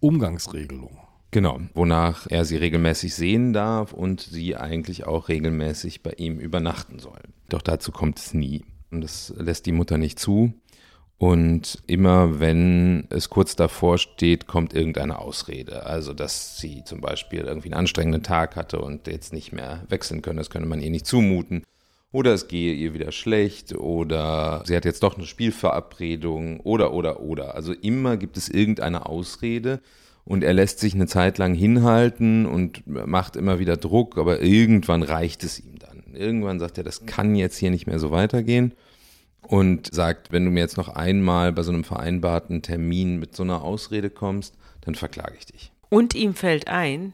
[0.01, 0.99] Umgangsregelung.
[1.33, 6.99] Genau, wonach er sie regelmäßig sehen darf und sie eigentlich auch regelmäßig bei ihm übernachten
[6.99, 7.19] soll.
[7.49, 8.63] Doch dazu kommt es nie.
[8.91, 10.53] Und das lässt die Mutter nicht zu.
[11.17, 15.87] Und immer wenn es kurz davor steht, kommt irgendeine Ausrede.
[15.87, 20.21] Also, dass sie zum Beispiel irgendwie einen anstrengenden Tag hatte und jetzt nicht mehr wechseln
[20.21, 21.63] können, das könne man ihr nicht zumuten.
[22.11, 27.21] Oder es gehe ihr wieder schlecht oder sie hat jetzt doch eine Spielverabredung oder, oder,
[27.21, 27.55] oder.
[27.55, 29.81] Also immer gibt es irgendeine Ausrede,
[30.25, 35.03] und er lässt sich eine Zeit lang hinhalten und macht immer wieder Druck, aber irgendwann
[35.03, 36.15] reicht es ihm dann.
[36.15, 38.73] Irgendwann sagt er, das kann jetzt hier nicht mehr so weitergehen
[39.41, 43.43] und sagt, wenn du mir jetzt noch einmal bei so einem vereinbarten Termin mit so
[43.43, 45.71] einer Ausrede kommst, dann verklage ich dich.
[45.89, 47.13] Und ihm fällt ein,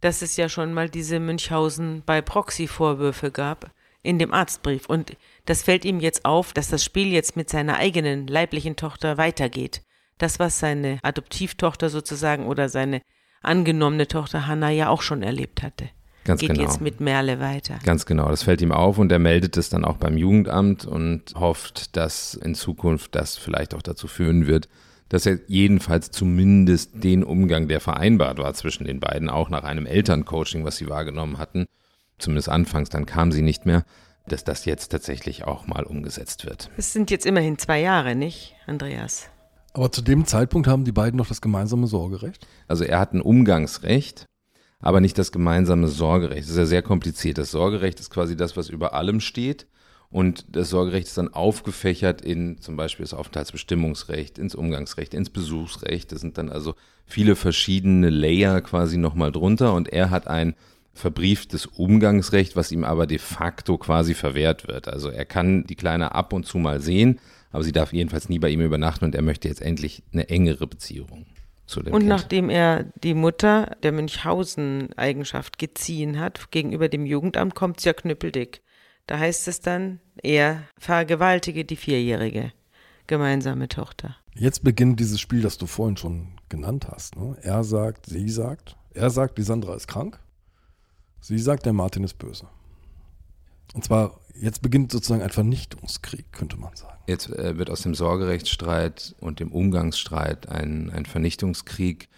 [0.00, 3.70] dass es ja schon mal diese Münchhausen bei Proxy-Vorwürfe gab
[4.02, 4.86] in dem Arztbrief.
[4.86, 9.16] Und das fällt ihm jetzt auf, dass das Spiel jetzt mit seiner eigenen leiblichen Tochter
[9.16, 9.82] weitergeht
[10.18, 13.00] das, was seine Adoptivtochter sozusagen oder seine
[13.42, 15.88] angenommene Tochter Hanna ja auch schon erlebt hatte.
[16.24, 16.62] Ganz Geht genau.
[16.62, 17.78] jetzt mit Merle weiter.
[17.84, 21.34] Ganz genau, das fällt ihm auf und er meldet es dann auch beim Jugendamt und
[21.34, 24.68] hofft, dass in Zukunft das vielleicht auch dazu führen wird,
[25.08, 29.86] dass er jedenfalls zumindest den Umgang, der vereinbart war zwischen den beiden, auch nach einem
[29.86, 31.64] Elterncoaching, was sie wahrgenommen hatten,
[32.18, 33.84] zumindest anfangs, dann kam sie nicht mehr,
[34.26, 36.70] dass das jetzt tatsächlich auch mal umgesetzt wird.
[36.76, 39.30] Es sind jetzt immerhin zwei Jahre, nicht, Andreas?
[39.78, 42.48] Aber zu dem Zeitpunkt haben die beiden noch das gemeinsame Sorgerecht?
[42.66, 44.26] Also er hat ein Umgangsrecht,
[44.80, 46.42] aber nicht das gemeinsame Sorgerecht.
[46.42, 47.38] Das ist ja sehr kompliziert.
[47.38, 49.68] Das Sorgerecht ist quasi das, was über allem steht.
[50.10, 56.10] Und das Sorgerecht ist dann aufgefächert in zum Beispiel das Aufenthaltsbestimmungsrecht, ins Umgangsrecht, ins Besuchsrecht.
[56.10, 56.74] Das sind dann also
[57.06, 59.74] viele verschiedene Layer quasi nochmal drunter.
[59.74, 60.56] Und er hat ein
[60.92, 64.88] verbrieftes Umgangsrecht, was ihm aber de facto quasi verwehrt wird.
[64.88, 67.20] Also er kann die Kleine ab und zu mal sehen,
[67.50, 70.66] aber sie darf jedenfalls nie bei ihm übernachten und er möchte jetzt endlich eine engere
[70.66, 71.26] Beziehung
[71.66, 72.08] zu dem Und Kind.
[72.08, 78.62] nachdem er die Mutter der Münchhausen-Eigenschaft geziehen hat gegenüber dem Jugendamt, kommt es ja knüppeldick.
[79.06, 82.52] Da heißt es dann, er vergewaltige die vierjährige
[83.06, 84.16] gemeinsame Tochter.
[84.34, 87.16] Jetzt beginnt dieses Spiel, das du vorhin schon genannt hast.
[87.16, 87.36] Ne?
[87.42, 90.20] Er sagt, sie sagt, er sagt, die Sandra ist krank.
[91.20, 92.46] Sie sagt, der Martin ist böse.
[93.74, 96.98] Und zwar, jetzt beginnt sozusagen ein Vernichtungskrieg, könnte man sagen.
[97.06, 102.08] Jetzt äh, wird aus dem Sorgerechtsstreit und dem Umgangsstreit ein, ein Vernichtungskrieg,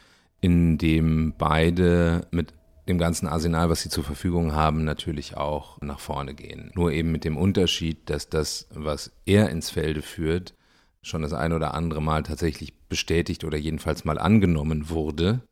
[0.41, 2.55] in dem beide mit
[2.89, 6.71] dem ganzen Arsenal, was sie zur Verfügung haben, natürlich auch nach vorne gehen.
[6.75, 10.55] Nur eben mit dem Unterschied, dass das, was er ins Felde führt,
[11.03, 15.43] schon das ein oder andere Mal tatsächlich bestätigt oder jedenfalls mal angenommen wurde,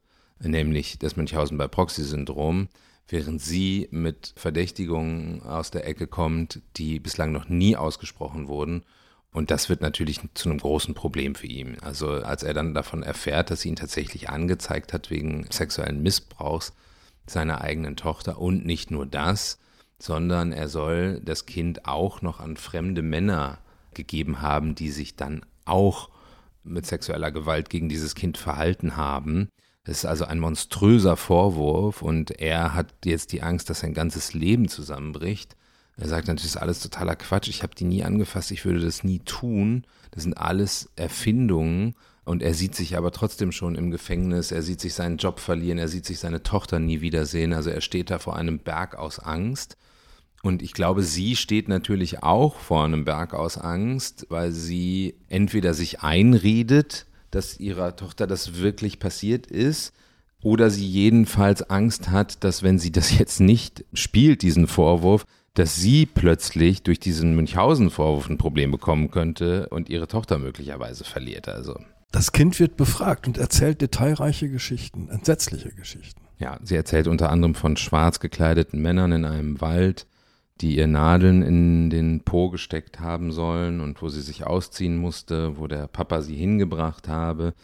[0.40, 2.68] nämlich das Münchhausen bei Proxy-Syndrom,
[3.08, 8.84] während sie mit Verdächtigungen aus der Ecke kommt, die bislang noch nie ausgesprochen wurden.
[9.32, 11.78] Und das wird natürlich zu einem großen Problem für ihn.
[11.80, 16.72] Also als er dann davon erfährt, dass sie ihn tatsächlich angezeigt hat wegen sexuellen Missbrauchs,
[17.26, 19.58] seiner eigenen Tochter und nicht nur das,
[19.98, 23.58] sondern er soll das Kind auch noch an fremde Männer
[23.94, 26.10] gegeben haben, die sich dann auch
[26.64, 29.48] mit sexueller Gewalt gegen dieses Kind verhalten haben.
[29.88, 34.34] Das ist also ein monströser Vorwurf und er hat jetzt die Angst, dass sein ganzes
[34.34, 35.56] Leben zusammenbricht.
[35.96, 38.80] Er sagt natürlich, das ist alles totaler Quatsch, ich habe die nie angefasst, ich würde
[38.80, 39.86] das nie tun.
[40.10, 44.82] Das sind alles Erfindungen und er sieht sich aber trotzdem schon im Gefängnis, er sieht
[44.82, 47.54] sich seinen Job verlieren, er sieht sich seine Tochter nie wiedersehen.
[47.54, 49.78] Also er steht da vor einem Berg aus Angst.
[50.42, 55.72] Und ich glaube, sie steht natürlich auch vor einem Berg aus Angst, weil sie entweder
[55.72, 59.92] sich einredet, dass ihrer Tochter das wirklich passiert ist,
[60.42, 65.24] oder sie jedenfalls Angst hat, dass wenn sie das jetzt nicht spielt, diesen Vorwurf,
[65.54, 71.48] dass sie plötzlich durch diesen Münchhausen-Vorwurf ein Problem bekommen könnte und ihre Tochter möglicherweise verliert.
[71.48, 71.76] Also
[72.12, 76.20] Das Kind wird befragt und erzählt detailreiche Geschichten, entsetzliche Geschichten.
[76.38, 80.06] Ja, sie erzählt unter anderem von schwarz gekleideten Männern in einem Wald,
[80.60, 85.58] die ihr Nadeln in den Po gesteckt haben sollen und wo sie sich ausziehen musste,
[85.58, 87.54] wo der Papa sie hingebracht habe.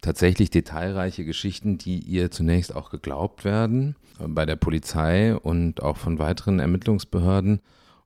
[0.00, 3.96] Tatsächlich detailreiche Geschichten, die ihr zunächst auch geglaubt werden
[4.26, 7.60] bei der Polizei und auch von weiteren Ermittlungsbehörden.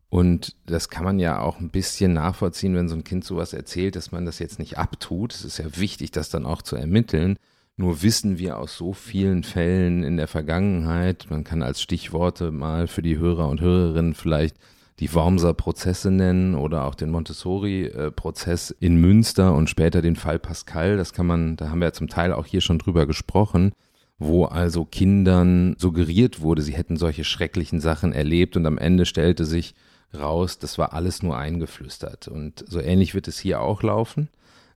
[0.08, 3.96] Und das kann man ja auch ein bisschen nachvollziehen, wenn so ein Kind sowas erzählt,
[3.96, 5.32] dass man das jetzt nicht abtut.
[5.34, 7.36] Es ist ja wichtig, das dann auch zu ermitteln.
[7.82, 12.86] Nur wissen wir aus so vielen Fällen in der Vergangenheit, man kann als Stichworte mal
[12.86, 14.54] für die Hörer und Hörerinnen vielleicht
[15.00, 20.96] die Wormser Prozesse nennen oder auch den Montessori-Prozess in Münster und später den Fall Pascal.
[20.96, 23.72] Das kann man, da haben wir ja zum Teil auch hier schon drüber gesprochen,
[24.16, 29.44] wo also Kindern suggeriert wurde, sie hätten solche schrecklichen Sachen erlebt und am Ende stellte
[29.44, 29.74] sich
[30.16, 32.28] raus, das war alles nur eingeflüstert.
[32.28, 34.28] Und so ähnlich wird es hier auch laufen.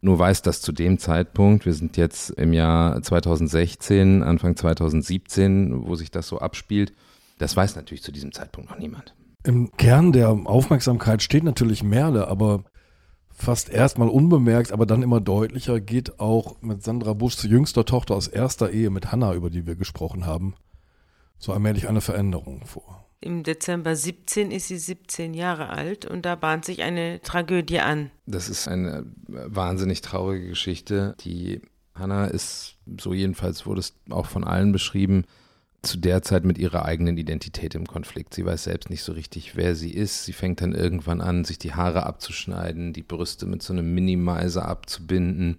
[0.07, 5.96] Nur weiß das zu dem Zeitpunkt, wir sind jetzt im Jahr 2016, Anfang 2017, wo
[5.96, 6.92] sich das so abspielt,
[7.38, 9.16] das weiß natürlich zu diesem Zeitpunkt noch niemand.
[9.42, 12.62] Im Kern der Aufmerksamkeit steht natürlich Merle, aber
[13.32, 18.28] fast erstmal unbemerkt, aber dann immer deutlicher geht auch mit Sandra Buschs jüngster Tochter aus
[18.28, 20.54] erster Ehe mit Hannah, über die wir gesprochen haben,
[21.36, 23.05] so allmählich eine Veränderung vor.
[23.21, 28.11] Im Dezember 17 ist sie 17 Jahre alt und da bahnt sich eine Tragödie an.
[28.27, 31.17] Das ist eine wahnsinnig traurige Geschichte.
[31.21, 31.62] Die
[31.95, 35.25] Hannah ist, so jedenfalls wurde es auch von allen beschrieben,
[35.83, 38.35] zu der Zeit mit ihrer eigenen Identität im Konflikt.
[38.35, 40.25] Sie weiß selbst nicht so richtig, wer sie ist.
[40.25, 44.69] Sie fängt dann irgendwann an, sich die Haare abzuschneiden, die Brüste mit so einem Minimizer
[44.69, 45.59] abzubinden,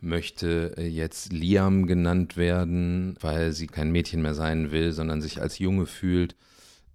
[0.00, 5.58] möchte jetzt Liam genannt werden, weil sie kein Mädchen mehr sein will, sondern sich als
[5.58, 6.36] Junge fühlt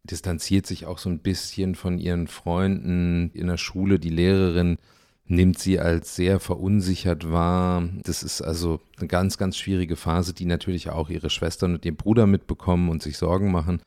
[0.03, 3.99] distanziert sich auch so ein bisschen von ihren Freunden in der Schule.
[3.99, 4.77] Die Lehrerin
[5.25, 7.87] nimmt sie als sehr verunsichert wahr.
[8.03, 11.95] Das ist also eine ganz, ganz schwierige Phase, die natürlich auch ihre Schwestern und ihr
[11.95, 13.81] Bruder mitbekommen und sich Sorgen machen.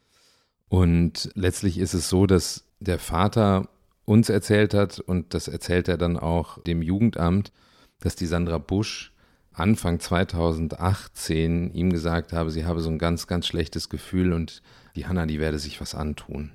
[0.68, 3.68] Und letztlich ist es so, dass der Vater
[4.04, 7.52] uns erzählt hat, und das erzählt er dann auch dem Jugendamt,
[8.00, 9.12] dass die Sandra Busch
[9.52, 14.62] Anfang 2018 ihm gesagt habe, sie habe so ein ganz, ganz schlechtes Gefühl und
[14.96, 16.52] die Hanna, die werde sich was antun.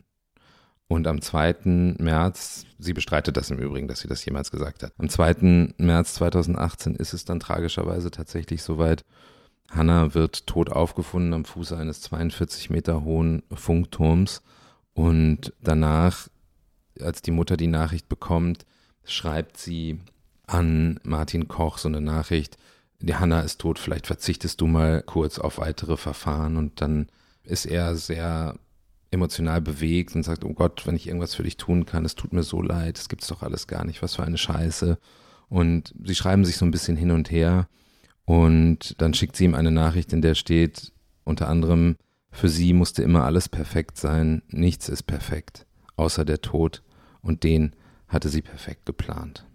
[0.88, 1.96] Und am 2.
[2.00, 4.94] März, sie bestreitet das im Übrigen, dass sie das jemals gesagt hat.
[4.98, 5.74] Am 2.
[5.78, 9.04] März 2018 ist es dann tragischerweise tatsächlich soweit.
[9.70, 14.42] Hanna wird tot aufgefunden am Fuße eines 42 Meter hohen Funkturms
[14.94, 16.30] und danach
[17.02, 18.66] als die Mutter die Nachricht bekommt,
[19.04, 20.00] schreibt sie
[20.48, 22.58] an Martin Koch so eine Nachricht,
[23.00, 27.10] die Hanna ist tot, vielleicht verzichtest du mal kurz auf weitere Verfahren und dann
[27.48, 28.56] ist er sehr
[29.12, 32.34] emotional bewegt und sagt, oh Gott, wenn ich irgendwas für dich tun kann, es tut
[32.34, 34.98] mir so leid, es gibt's doch alles gar nicht, was für eine Scheiße.
[35.50, 37.68] Und sie schreiben sich so ein bisschen hin und her
[38.26, 40.92] und dann schickt sie ihm eine Nachricht, in der steht
[41.24, 41.96] unter anderem,
[42.32, 46.84] für sie musste immer alles perfekt sein, nichts ist perfekt, außer der Tod
[47.22, 47.74] und den
[48.10, 49.46] hatte sie perfekt geplant.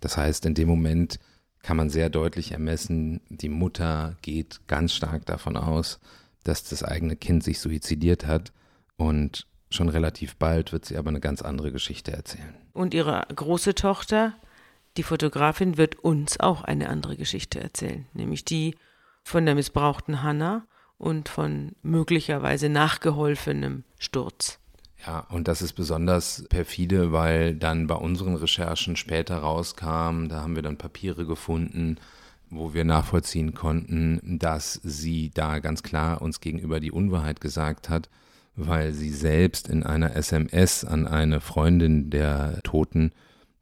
[0.00, 1.18] Das heißt, in dem Moment
[1.62, 6.00] kann man sehr deutlich ermessen, die Mutter geht ganz stark davon aus,
[6.44, 8.52] dass das eigene Kind sich suizidiert hat
[8.96, 12.54] und schon relativ bald wird sie aber eine ganz andere Geschichte erzählen.
[12.72, 14.34] Und ihre große Tochter,
[14.96, 18.74] die Fotografin, wird uns auch eine andere Geschichte erzählen, nämlich die
[19.22, 20.66] von der missbrauchten Hannah
[20.98, 24.58] und von möglicherweise nachgeholfenem Sturz.
[25.06, 30.56] Ja, und das ist besonders perfide, weil dann bei unseren Recherchen später rauskam, da haben
[30.56, 31.96] wir dann Papiere gefunden,
[32.50, 38.10] wo wir nachvollziehen konnten, dass sie da ganz klar uns gegenüber die Unwahrheit gesagt hat,
[38.56, 43.12] weil sie selbst in einer SMS an eine Freundin der Toten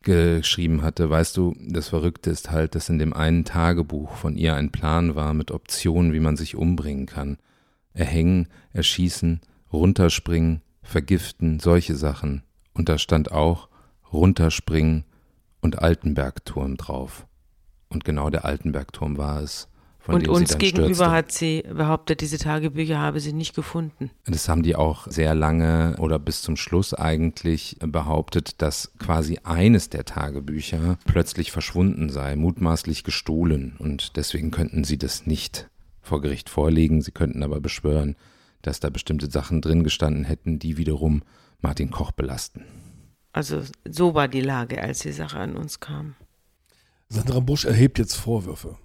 [0.02, 4.54] geschrieben hatte, weißt du, das Verrückte ist halt, dass in dem einen Tagebuch von ihr
[4.54, 7.36] ein Plan war mit Optionen, wie man sich umbringen kann.
[7.92, 9.40] Erhängen, erschießen,
[9.72, 12.42] runterspringen, vergiften, solche Sachen.
[12.72, 13.68] Und da stand auch
[14.12, 15.04] runterspringen
[15.60, 17.27] und Altenbergturm drauf.
[17.88, 19.68] Und genau der Altenbergturm war es.
[20.06, 21.10] und uns gegenüber stürzte.
[21.10, 24.10] hat sie behauptet, diese Tagebücher habe sie nicht gefunden.
[24.26, 29.90] Das haben die auch sehr lange oder bis zum Schluss eigentlich behauptet, dass quasi eines
[29.90, 33.76] der Tagebücher plötzlich verschwunden sei, mutmaßlich gestohlen.
[33.78, 35.68] Und deswegen könnten sie das nicht
[36.00, 37.02] vor Gericht vorlegen.
[37.02, 38.16] Sie könnten aber beschwören,
[38.62, 41.22] dass da bestimmte Sachen drin gestanden hätten, die wiederum
[41.60, 42.64] Martin Koch belasten.
[43.32, 46.14] Also so war die Lage, als die Sache an uns kam.
[47.10, 48.76] Sandra Busch erhebt jetzt Vorwürfe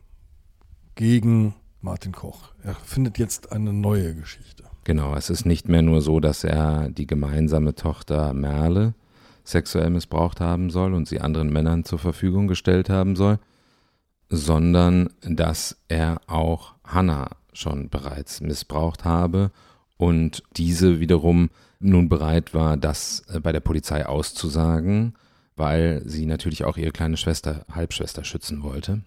[0.96, 2.54] gegen Martin Koch.
[2.64, 4.64] Er findet jetzt eine neue Geschichte.
[4.86, 8.94] Genau, es ist nicht mehr nur so, dass er die gemeinsame Tochter Merle
[9.44, 13.40] sexuell missbraucht haben soll und sie anderen Männern zur Verfügung gestellt haben soll,
[14.30, 19.52] sondern dass er auch Hannah schon bereits missbraucht habe
[19.98, 21.50] und diese wiederum
[21.80, 25.16] nun bereit war, das äh, bei der Polizei auszusagen,
[25.56, 29.02] weil sie natürlich auch ihre kleine Schwester, Halbschwester schützen wollte.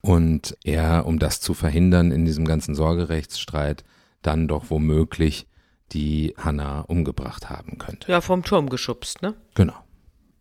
[0.00, 3.84] Und er, um das zu verhindern in diesem ganzen Sorgerechtsstreit,
[4.22, 5.46] dann doch womöglich
[5.92, 8.10] die Hanna umgebracht haben könnte.
[8.10, 9.34] Ja, vom Turm geschubst, ne?
[9.54, 9.74] Genau.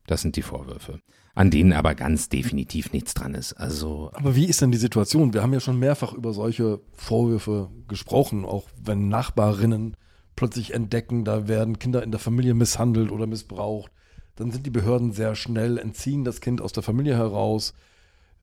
[0.07, 0.99] Das sind die Vorwürfe
[1.39, 3.53] an denen aber ganz definitiv nichts dran ist.
[3.53, 5.34] Also aber wie ist denn die Situation?
[5.34, 9.95] Wir haben ja schon mehrfach über solche Vorwürfe gesprochen, auch wenn Nachbarinnen
[10.36, 13.89] plötzlich entdecken, da werden Kinder in der Familie misshandelt oder missbraucht.
[14.39, 17.73] Dann sind die Behörden sehr schnell, entziehen das Kind aus der Familie heraus.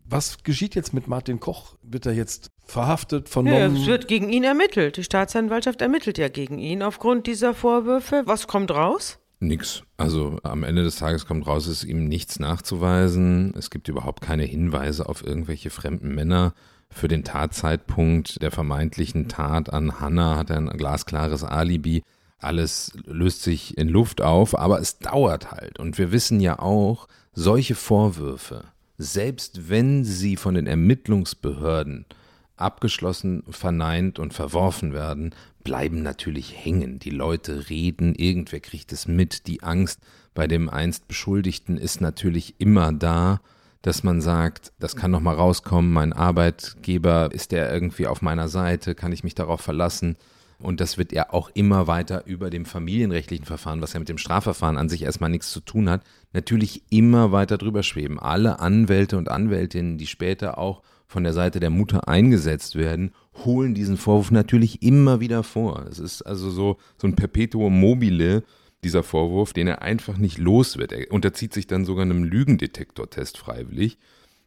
[0.05, 1.77] Was geschieht jetzt mit Martin Koch?
[1.83, 3.77] Wird er jetzt verhaftet, vernommen?
[3.77, 4.99] Ja, es wird gegen ihn ermittelt.
[4.99, 8.25] Die Staatsanwaltschaft ermittelt ja gegen ihn aufgrund dieser Vorwürfe.
[8.27, 9.19] Was kommt raus?
[9.41, 9.85] Nix.
[9.97, 13.55] Also am Ende des Tages kommt raus, es ist ihm nichts nachzuweisen.
[13.57, 16.53] Es gibt überhaupt keine Hinweise auf irgendwelche fremden Männer.
[16.91, 22.03] Für den Tatzeitpunkt der vermeintlichen Tat an Hannah hat er ein glasklares Alibi.
[22.47, 25.81] Alles löst sich in Luft auf, aber es dauert halt.
[25.81, 28.65] Und wir wissen ja auch, solche Vorwürfe,
[28.99, 32.07] selbst wenn sie von den Ermittlungsbehörden
[32.57, 35.35] abgeschlossen, verneint und verworfen werden,
[35.65, 37.01] bleiben natürlich hängen.
[37.01, 39.49] Die Leute reden, irgendwer kriegt es mit.
[39.49, 40.01] Die Angst
[40.33, 43.41] bei dem einst Beschuldigten ist natürlich immer da,
[43.83, 48.49] dass man sagt, das kann noch mal rauskommen, mein Arbeitgeber ist der irgendwie auf meiner
[48.49, 50.17] Seite, kann ich mich darauf verlassen?
[50.59, 54.19] Und das wird ja auch immer weiter über dem familienrechtlichen Verfahren, was ja mit dem
[54.19, 56.03] Strafverfahren an sich erstmal nichts zu tun hat,
[56.33, 58.19] natürlich immer weiter drüber schweben.
[58.19, 63.13] Alle Anwälte und Anwältinnen, die später auch von der Seite der Mutter eingesetzt werden,
[63.45, 65.87] holen diesen Vorwurf natürlich immer wieder vor.
[65.91, 68.43] Es ist also so, so ein Perpetuum mobile,
[68.83, 70.93] dieser Vorwurf, den er einfach nicht los wird.
[70.93, 73.99] Er unterzieht sich dann sogar einem Lügendetektortest freiwillig,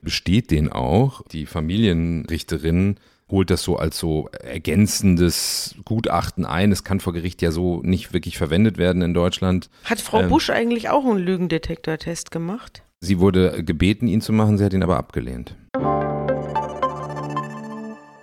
[0.01, 1.21] besteht den auch.
[1.27, 2.95] Die Familienrichterin
[3.29, 6.71] holt das so als so ergänzendes Gutachten ein.
[6.71, 9.69] Es kann vor Gericht ja so nicht wirklich verwendet werden in Deutschland.
[9.85, 12.83] Hat Frau ähm, Busch eigentlich auch einen Lügendetektortest gemacht?
[13.01, 15.55] Sie wurde gebeten, ihn zu machen, sie hat ihn aber abgelehnt.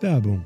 [0.00, 0.44] Werbung.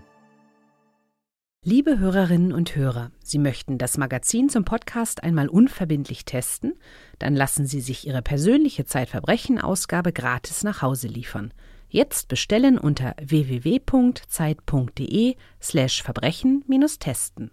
[1.63, 6.73] Liebe Hörerinnen und Hörer, Sie möchten das Magazin zum Podcast einmal unverbindlich testen?
[7.19, 11.53] Dann lassen Sie sich Ihre persönliche Zeitverbrechen-Ausgabe gratis nach Hause liefern.
[11.93, 17.51] Jetzt bestellen unter www.zeit.de/slash Verbrechen-testen.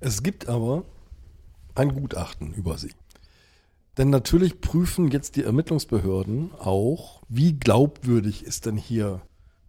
[0.00, 0.84] Es gibt aber
[1.74, 2.92] ein Gutachten über sie.
[3.96, 9.22] Denn natürlich prüfen jetzt die Ermittlungsbehörden auch, wie glaubwürdig ist denn hier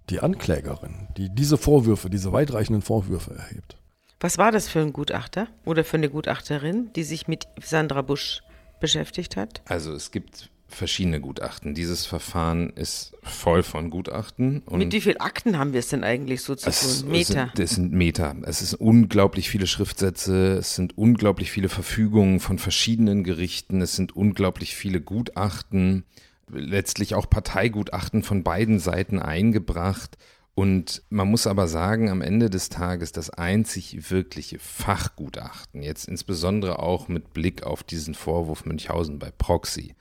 [0.09, 3.77] die Anklägerin, die diese Vorwürfe, diese weitreichenden Vorwürfe erhebt.
[4.19, 8.41] Was war das für ein Gutachter oder für eine Gutachterin, die sich mit Sandra Busch
[8.79, 9.61] beschäftigt hat?
[9.65, 11.73] Also es gibt verschiedene Gutachten.
[11.73, 14.63] Dieses Verfahren ist voll von Gutachten.
[14.69, 17.11] Mit wie vielen Akten haben wir es denn eigentlich so zu es, tun?
[17.11, 17.51] Meter.
[17.57, 18.35] Es sind Meter.
[18.43, 24.15] Es sind unglaublich viele Schriftsätze, es sind unglaublich viele Verfügungen von verschiedenen Gerichten, es sind
[24.15, 26.03] unglaublich viele Gutachten,
[26.49, 30.17] letztlich auch Parteigutachten von beiden Seiten eingebracht.
[30.57, 36.79] Und man muss aber sagen, am Ende des Tages das einzig wirkliche Fachgutachten, jetzt insbesondere
[36.79, 39.93] auch mit Blick auf diesen Vorwurf Münchhausen bei Proxy,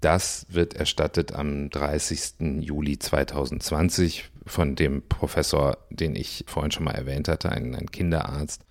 [0.00, 2.62] das wird erstattet am 30.
[2.62, 8.64] Juli 2020 von dem Professor, den ich vorhin schon mal erwähnt hatte, ein, ein Kinderarzt,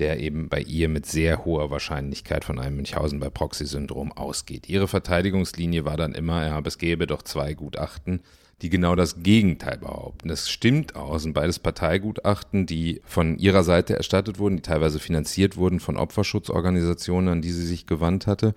[0.00, 4.68] der eben bei ihr mit sehr hoher Wahrscheinlichkeit von einem Münchhausen bei Proxy-Syndrom ausgeht.
[4.68, 8.22] Ihre Verteidigungslinie war dann immer, ja, es gäbe doch zwei Gutachten,
[8.62, 10.28] die genau das Gegenteil behaupten.
[10.28, 15.56] Das stimmt auch, sind beides Parteigutachten, die von ihrer Seite erstattet wurden, die teilweise finanziert
[15.56, 18.54] wurden von Opferschutzorganisationen, an die sie sich gewandt hatte.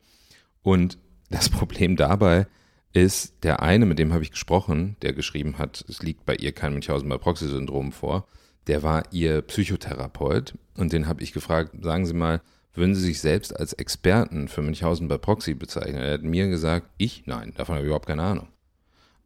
[0.63, 0.97] Und
[1.29, 2.47] das Problem dabei
[2.93, 6.51] ist, der eine, mit dem habe ich gesprochen, der geschrieben hat, es liegt bei ihr
[6.51, 8.27] kein Münchhausen bei Proxy-Syndrom vor,
[8.67, 12.41] der war ihr Psychotherapeut und den habe ich gefragt, sagen Sie mal,
[12.73, 15.97] würden Sie sich selbst als Experten für Münchhausen bei Proxy bezeichnen?
[15.97, 17.23] Er hat mir gesagt, ich?
[17.25, 18.47] Nein, davon habe ich überhaupt keine Ahnung.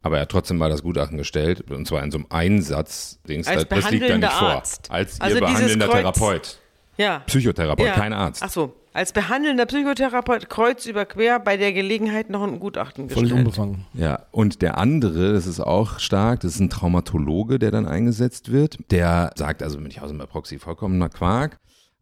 [0.02, 3.46] Aber er hat trotzdem mal das Gutachten gestellt, und zwar in so einem Einsatz, Dings,
[3.46, 4.88] als das liegt da nicht Arzt.
[4.88, 4.96] vor.
[4.96, 6.58] Als also ihr behandelnder Therapeut.
[6.96, 7.20] Ja.
[7.20, 7.94] Psychotherapeut, ja.
[7.94, 8.42] kein Arzt.
[8.44, 13.28] Ach so, als behandelnder Psychotherapeut kreuz über quer bei der Gelegenheit noch ein Gutachten gestellt.
[13.28, 13.86] Völlig unbefangen.
[13.94, 18.52] Ja, und der andere, das ist auch stark, das ist ein Traumatologe, der dann eingesetzt
[18.52, 18.78] wird.
[18.90, 21.58] Der sagt also Münchhausen bei Proxy vollkommener Quark,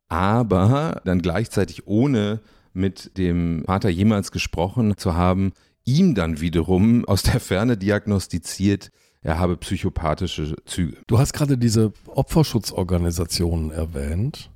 [0.08, 2.40] aber dann gleichzeitig ohne
[2.72, 5.52] mit dem Vater jemals gesprochen zu haben,
[5.84, 8.90] ihm dann wiederum aus der Ferne diagnostiziert,
[9.22, 10.96] er habe psychopathische Züge.
[11.06, 14.50] Du hast gerade diese Opferschutzorganisationen erwähnt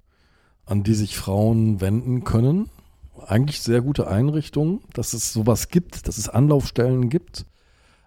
[0.66, 2.70] an die sich Frauen wenden können.
[3.26, 7.46] Eigentlich sehr gute Einrichtungen, dass es sowas gibt, dass es Anlaufstellen gibt.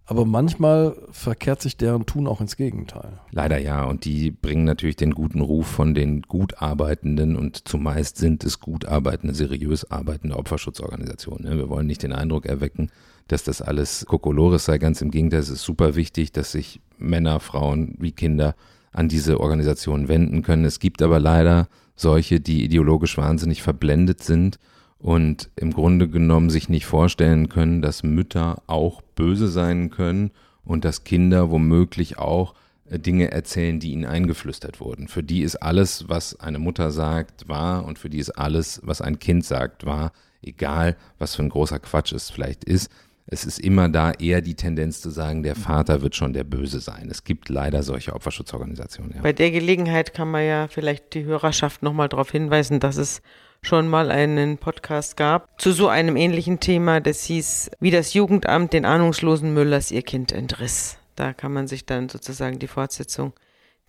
[0.09, 3.19] Aber manchmal verkehrt sich deren Tun auch ins Gegenteil.
[3.31, 3.83] Leider ja.
[3.83, 8.61] Und die bringen natürlich den guten Ruf von den gut arbeitenden und zumeist sind es
[8.61, 11.49] gut arbeitende, seriös arbeitende Opferschutzorganisationen.
[11.49, 11.57] Ne?
[11.57, 12.89] Wir wollen nicht den Eindruck erwecken,
[13.27, 14.77] dass das alles Kokolores sei.
[14.77, 18.55] Ganz im Gegenteil, es ist super wichtig, dass sich Männer, Frauen wie Kinder
[18.93, 20.63] an diese Organisationen wenden können.
[20.63, 24.57] Es gibt aber leider solche, die ideologisch wahnsinnig verblendet sind
[24.99, 30.31] und im Grunde genommen sich nicht vorstellen können, dass Mütter auch böse sein können
[30.63, 32.55] und dass Kinder womöglich auch
[32.89, 35.07] äh, Dinge erzählen, die ihnen eingeflüstert wurden.
[35.07, 39.01] Für die ist alles, was eine Mutter sagt, wahr und für die ist alles, was
[39.01, 42.91] ein Kind sagt, wahr, egal was für ein großer Quatsch es vielleicht ist
[43.29, 46.79] es ist immer da eher die Tendenz zu sagen, der Vater wird schon der Böse
[46.79, 47.09] sein.
[47.11, 49.15] Es gibt leider solche Opferschutzorganisationen.
[49.15, 49.21] Ja.
[49.21, 53.21] Bei der Gelegenheit kann man ja vielleicht die Hörerschaft nochmal darauf hinweisen, dass es
[53.61, 56.99] schon mal einen Podcast gab zu so einem ähnlichen Thema.
[56.99, 60.97] Das hieß, wie das Jugendamt den ahnungslosen Müllers ihr Kind entriss.
[61.15, 63.33] Da kann man sich dann sozusagen die Fortsetzung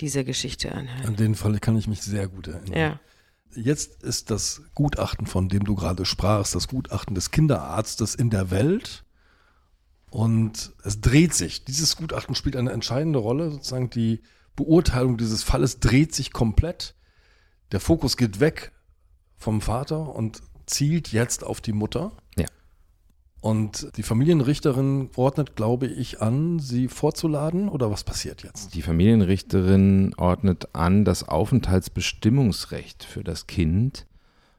[0.01, 1.07] dieser Geschichte anhören.
[1.07, 2.79] An den Fall kann ich mich sehr gut erinnern.
[2.79, 3.01] Ja.
[3.55, 8.51] Jetzt ist das Gutachten, von dem du gerade sprachst, das Gutachten des Kinderarztes in der
[8.51, 9.05] Welt
[10.11, 11.65] und es dreht sich.
[11.65, 13.51] Dieses Gutachten spielt eine entscheidende Rolle.
[13.51, 14.23] Sozusagen die
[14.57, 16.95] Beurteilung dieses Falles dreht sich komplett.
[17.73, 18.73] Der Fokus geht weg
[19.39, 22.13] vom Vater und zielt jetzt auf die Mutter.
[22.37, 22.47] Ja.
[23.41, 28.75] Und die Familienrichterin ordnet, glaube ich, an, sie vorzuladen oder was passiert jetzt?
[28.75, 34.07] Die Familienrichterin ordnet an, das Aufenthaltsbestimmungsrecht für das Kind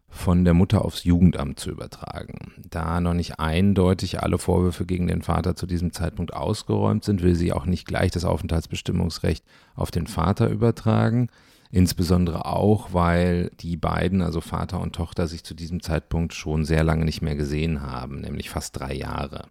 [0.08, 2.54] von der Mutter aufs Jugendamt zu übertragen.
[2.70, 7.36] Da noch nicht eindeutig alle Vorwürfe gegen den Vater zu diesem Zeitpunkt ausgeräumt sind, will
[7.36, 9.44] sie auch nicht gleich das Aufenthaltsbestimmungsrecht
[9.76, 11.30] auf den Vater übertragen.
[11.72, 16.84] Insbesondere auch, weil die beiden, also Vater und Tochter, sich zu diesem Zeitpunkt schon sehr
[16.84, 19.50] lange nicht mehr gesehen haben, nämlich fast drei Jahre.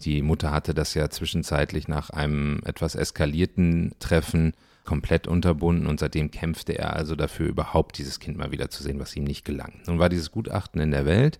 [0.00, 4.54] Die Mutter hatte das ja zwischenzeitlich nach einem etwas eskalierten Treffen
[4.84, 8.98] komplett unterbunden und seitdem kämpfte er also dafür, überhaupt dieses Kind mal wieder zu sehen,
[8.98, 9.80] was ihm nicht gelang.
[9.86, 11.38] Nun war dieses Gutachten in der Welt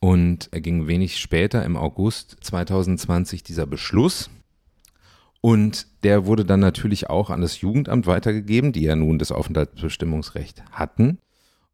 [0.00, 4.30] und er ging wenig später im August 2020 dieser Beschluss
[5.44, 10.64] und der wurde dann natürlich auch an das Jugendamt weitergegeben, die ja nun das Aufenthaltsbestimmungsrecht
[10.72, 11.18] hatten.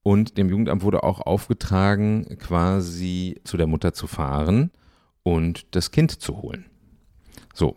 [0.03, 4.73] Und dem Jugendamt wurde auch aufgetragen, quasi zu der Mutter zu fahren
[5.23, 6.65] und das Kind zu holen.
[7.55, 7.77] So.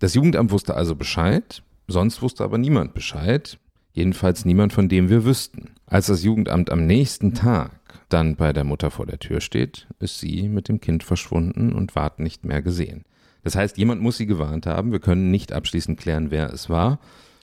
[0.00, 3.60] Das Jugendamt wusste also Bescheid Sonst wusste aber niemand Bescheid.
[3.92, 5.74] Jedenfalls niemand, von dem wir wüssten.
[5.86, 7.70] Als das Jugendamt am nächsten Tag
[8.08, 11.94] dann bei der Mutter vor der Tür steht, ist sie mit dem Kind verschwunden und
[11.94, 13.04] ward nicht mehr gesehen.
[13.42, 14.92] Das heißt, jemand muss sie gewarnt haben.
[14.92, 16.98] Wir können nicht abschließend klären, wer es war.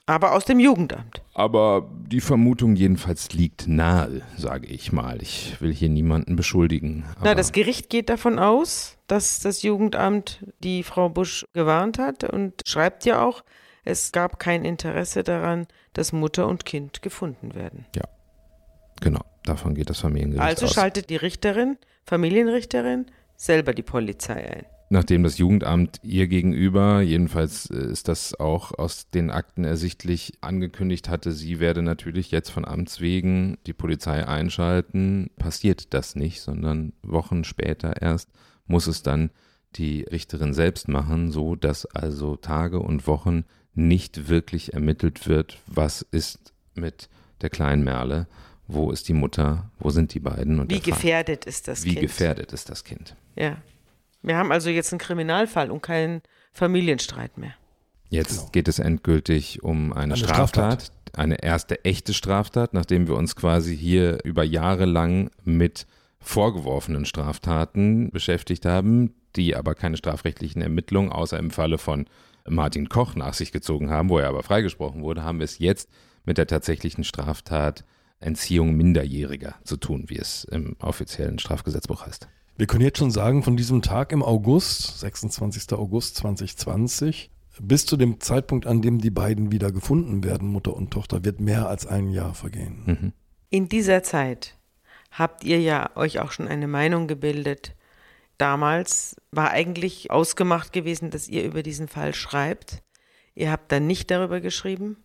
[0.05, 1.21] Aber aus dem Jugendamt.
[1.35, 5.21] Aber die Vermutung jedenfalls liegt nahe, sage ich mal.
[5.21, 7.05] Ich will hier niemanden beschuldigen.
[7.23, 12.63] Na, das Gericht geht davon aus, dass das Jugendamt die Frau Busch gewarnt hat und
[12.65, 13.43] schreibt ja auch,
[13.83, 17.85] es gab kein Interesse daran, dass Mutter und Kind gefunden werden.
[17.95, 18.05] Ja,
[19.01, 19.21] genau.
[19.43, 20.71] Davon geht das Familiengericht also aus.
[20.71, 27.69] Also schaltet die Richterin, Familienrichterin, selber die Polizei ein nachdem das Jugendamt ihr gegenüber, jedenfalls
[27.69, 32.65] äh, ist das auch aus den Akten ersichtlich, angekündigt hatte, sie werde natürlich jetzt von
[32.65, 38.29] Amts wegen die Polizei einschalten, passiert das nicht, sondern Wochen später erst
[38.65, 39.31] muss es dann
[39.75, 46.01] die Richterin selbst machen, so dass also Tage und Wochen nicht wirklich ermittelt wird, was
[46.01, 47.09] ist mit
[47.41, 48.27] der kleinen Merle,
[48.67, 51.97] wo ist die Mutter, wo sind die beiden und wie gefährdet ist das wie Kind?
[51.97, 53.15] Wie gefährdet ist das Kind?
[53.35, 53.57] Ja.
[54.21, 57.53] Wir haben also jetzt einen Kriminalfall und keinen Familienstreit mehr.
[58.09, 58.49] Jetzt genau.
[58.51, 63.35] geht es endgültig um eine, eine Straftat, Straftat, eine erste echte Straftat, nachdem wir uns
[63.35, 65.85] quasi hier über Jahre lang mit
[66.19, 72.07] vorgeworfenen Straftaten beschäftigt haben, die aber keine strafrechtlichen Ermittlungen außer im Falle von
[72.47, 75.89] Martin Koch nach sich gezogen haben, wo er aber freigesprochen wurde, haben wir es jetzt
[76.25, 77.85] mit der tatsächlichen Straftat
[78.19, 82.27] Entziehung Minderjähriger zu tun, wie es im offiziellen Strafgesetzbuch heißt.
[82.59, 85.71] Wir können jetzt schon sagen, von diesem Tag im August, 26.
[85.71, 87.31] August 2020,
[87.61, 91.39] bis zu dem Zeitpunkt, an dem die beiden wieder gefunden werden, Mutter und Tochter, wird
[91.39, 92.83] mehr als ein Jahr vergehen.
[92.85, 93.13] Mhm.
[93.49, 94.57] In dieser Zeit
[95.09, 97.77] habt ihr ja euch auch schon eine Meinung gebildet.
[98.37, 102.83] Damals war eigentlich ausgemacht gewesen, dass ihr über diesen Fall schreibt.
[103.35, 104.97] Ihr habt dann nicht darüber geschrieben.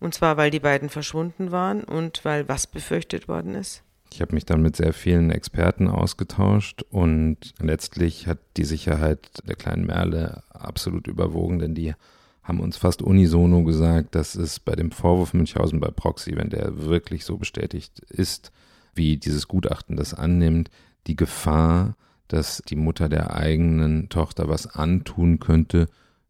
[0.00, 3.82] Und zwar, weil die beiden verschwunden waren und weil was befürchtet worden ist?
[4.12, 9.56] Ich habe mich dann mit sehr vielen Experten ausgetauscht und letztlich hat die Sicherheit der
[9.56, 11.94] kleinen Merle absolut überwogen, denn die
[12.42, 16.80] haben uns fast unisono gesagt, dass es bei dem Vorwurf Münchhausen bei Proxy, wenn der
[16.86, 18.52] wirklich so bestätigt ist,
[18.94, 20.70] wie dieses Gutachten das annimmt,
[21.06, 21.94] die Gefahr,
[22.26, 25.88] dass die Mutter der eigenen Tochter was antun könnte,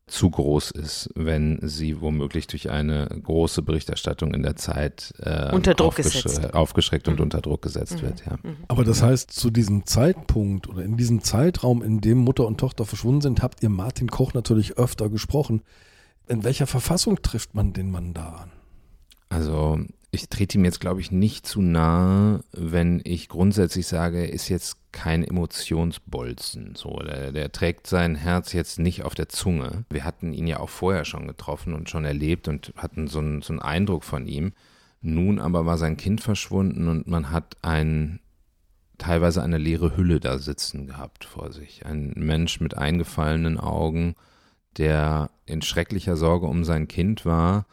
[0.08, 5.74] zu groß ist, wenn sie womöglich durch eine große Berichterstattung in der Zeit äh, unter
[5.74, 6.54] Druck aufgesch gesetzt.
[6.54, 7.14] aufgeschreckt mhm.
[7.14, 8.02] und unter Druck gesetzt mhm.
[8.02, 8.26] wird.
[8.26, 8.38] Ja.
[8.42, 8.56] Mhm.
[8.68, 12.84] Aber das heißt, zu diesem Zeitpunkt oder in diesem Zeitraum, in dem Mutter und Tochter
[12.84, 15.62] verschwunden sind, habt ihr Martin Koch natürlich öfter gesprochen.
[16.26, 18.52] In welcher Verfassung trifft man den Mann da an?
[19.30, 19.78] Also
[20.10, 24.48] ich trete ihm jetzt, glaube ich, nicht zu nahe, wenn ich grundsätzlich sage, er ist
[24.48, 26.74] jetzt kein Emotionsbolzen.
[26.74, 29.84] So, der, der, trägt sein Herz jetzt nicht auf der Zunge.
[29.90, 33.40] Wir hatten ihn ja auch vorher schon getroffen und schon erlebt und hatten so einen,
[33.40, 34.54] so einen Eindruck von ihm.
[35.00, 38.18] Nun aber war sein Kind verschwunden und man hat ein,
[38.98, 41.86] teilweise eine leere Hülle da sitzen gehabt vor sich.
[41.86, 44.16] Ein Mensch mit eingefallenen Augen,
[44.78, 47.66] der in schrecklicher Sorge um sein Kind war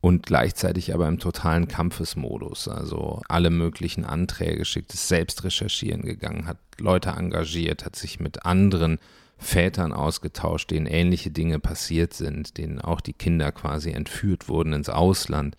[0.00, 2.68] und gleichzeitig aber im totalen Kampfesmodus.
[2.68, 8.46] Also alle möglichen Anträge schickt, ist selbst recherchieren gegangen, hat Leute engagiert, hat sich mit
[8.46, 8.98] anderen
[9.36, 14.88] Vätern ausgetauscht, denen ähnliche Dinge passiert sind, denen auch die Kinder quasi entführt wurden ins
[14.88, 15.56] Ausland,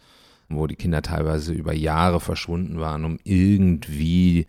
[0.49, 4.47] wo die Kinder teilweise über Jahre verschwunden waren, um irgendwie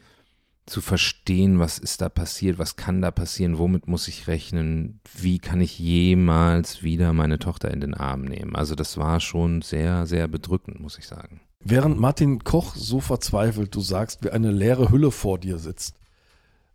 [0.72, 5.38] zu verstehen, was ist da passiert, was kann da passieren, womit muss ich rechnen, wie
[5.38, 8.56] kann ich jemals wieder meine Tochter in den Arm nehmen.
[8.56, 11.42] Also das war schon sehr, sehr bedrückend, muss ich sagen.
[11.60, 15.96] Während Martin Koch so verzweifelt, du sagst, wie eine leere Hülle vor dir sitzt,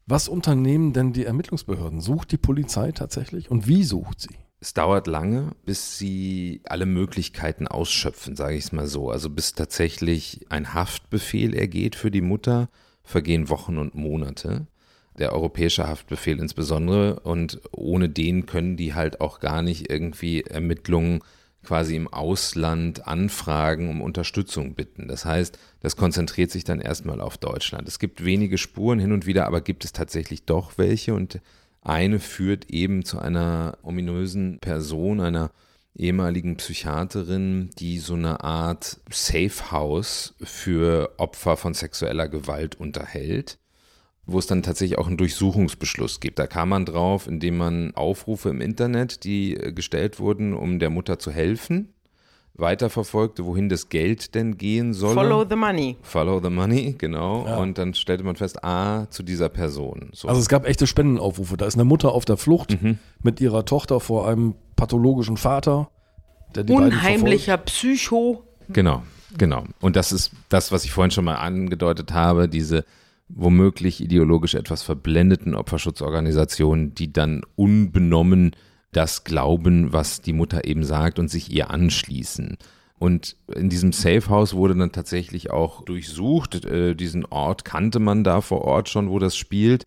[0.06, 2.00] was unternehmen denn die Ermittlungsbehörden?
[2.00, 4.36] Sucht die Polizei tatsächlich und wie sucht sie?
[4.60, 9.10] Es dauert lange, bis sie alle Möglichkeiten ausschöpfen, sage ich es mal so.
[9.10, 12.70] Also bis tatsächlich ein Haftbefehl ergeht für die Mutter
[13.08, 14.68] vergehen Wochen und Monate.
[15.18, 17.22] Der europäische Haftbefehl insbesondere.
[17.22, 21.22] Und ohne den können die halt auch gar nicht irgendwie Ermittlungen
[21.64, 25.08] quasi im Ausland anfragen, um Unterstützung bitten.
[25.08, 27.88] Das heißt, das konzentriert sich dann erstmal auf Deutschland.
[27.88, 31.14] Es gibt wenige Spuren hin und wieder, aber gibt es tatsächlich doch welche.
[31.14, 31.42] Und
[31.82, 35.52] eine führt eben zu einer ominösen Person, einer
[35.98, 43.58] ehemaligen Psychiaterin, die so eine Art Safe House für Opfer von sexueller Gewalt unterhält,
[44.26, 46.40] wo es dann tatsächlich auch einen Durchsuchungsbeschluss gibt.
[46.40, 50.90] Da kam man drauf, indem man Aufrufe im Internet, die äh, gestellt wurden, um der
[50.90, 51.94] Mutter zu helfen,
[52.54, 55.14] weiterverfolgte, wohin das Geld denn gehen soll.
[55.14, 55.98] Follow the money.
[56.02, 57.46] Follow the money, genau.
[57.46, 57.58] Ja.
[57.58, 60.10] Und dann stellte man fest, ah, zu dieser Person.
[60.14, 60.28] So.
[60.28, 61.56] Also es gab echte Spendenaufrufe.
[61.56, 62.98] Da ist eine Mutter auf der Flucht mhm.
[63.22, 65.90] mit ihrer Tochter vor einem pathologischen Vater.
[66.56, 68.46] Der die Unheimlicher Psycho.
[68.70, 69.04] Genau.
[69.38, 69.66] Genau.
[69.82, 72.86] Und das ist das, was ich vorhin schon mal angedeutet habe, diese
[73.30, 78.52] womöglich ideologisch etwas verblendeten Opferschutzorganisationen, die dann unbenommen
[78.94, 82.58] das glauben, was die Mutter eben sagt und sich ihr anschließen.
[83.00, 86.66] Und in diesem Safe House wurde dann tatsächlich auch durchsucht.
[86.66, 89.86] Äh, diesen Ort kannte man da vor Ort schon, wo das spielt.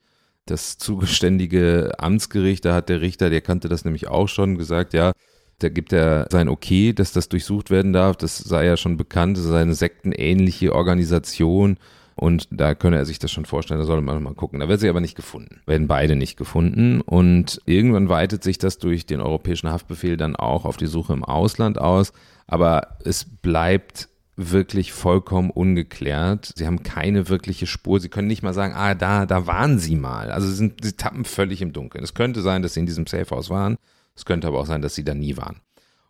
[0.51, 5.12] Das zugeständige Amtsgericht, da hat der Richter, der kannte das nämlich auch schon, gesagt, ja,
[5.61, 8.16] da gibt er sein Okay, dass das durchsucht werden darf.
[8.16, 11.76] Das sei ja schon bekannt, das sei eine sektenähnliche Organisation.
[12.16, 14.61] Und da könne er sich das schon vorstellen, da soll man mal gucken.
[14.61, 15.61] Da wird sie aber nicht gefunden.
[15.66, 17.01] Werden beide nicht gefunden.
[17.01, 21.24] Und irgendwann weitet sich das durch den europäischen Haftbefehl dann auch auf die Suche im
[21.24, 22.12] Ausland aus.
[22.46, 24.09] Aber es bleibt
[24.41, 26.53] wirklich vollkommen ungeklärt.
[26.57, 28.01] Sie haben keine wirkliche Spur.
[28.01, 30.30] Sie können nicht mal sagen, ah, da, da waren sie mal.
[30.30, 32.03] Also sie, sind, sie tappen völlig im Dunkeln.
[32.03, 33.76] Es könnte sein, dass sie in diesem Safehouse waren.
[34.16, 35.61] Es könnte aber auch sein, dass sie da nie waren.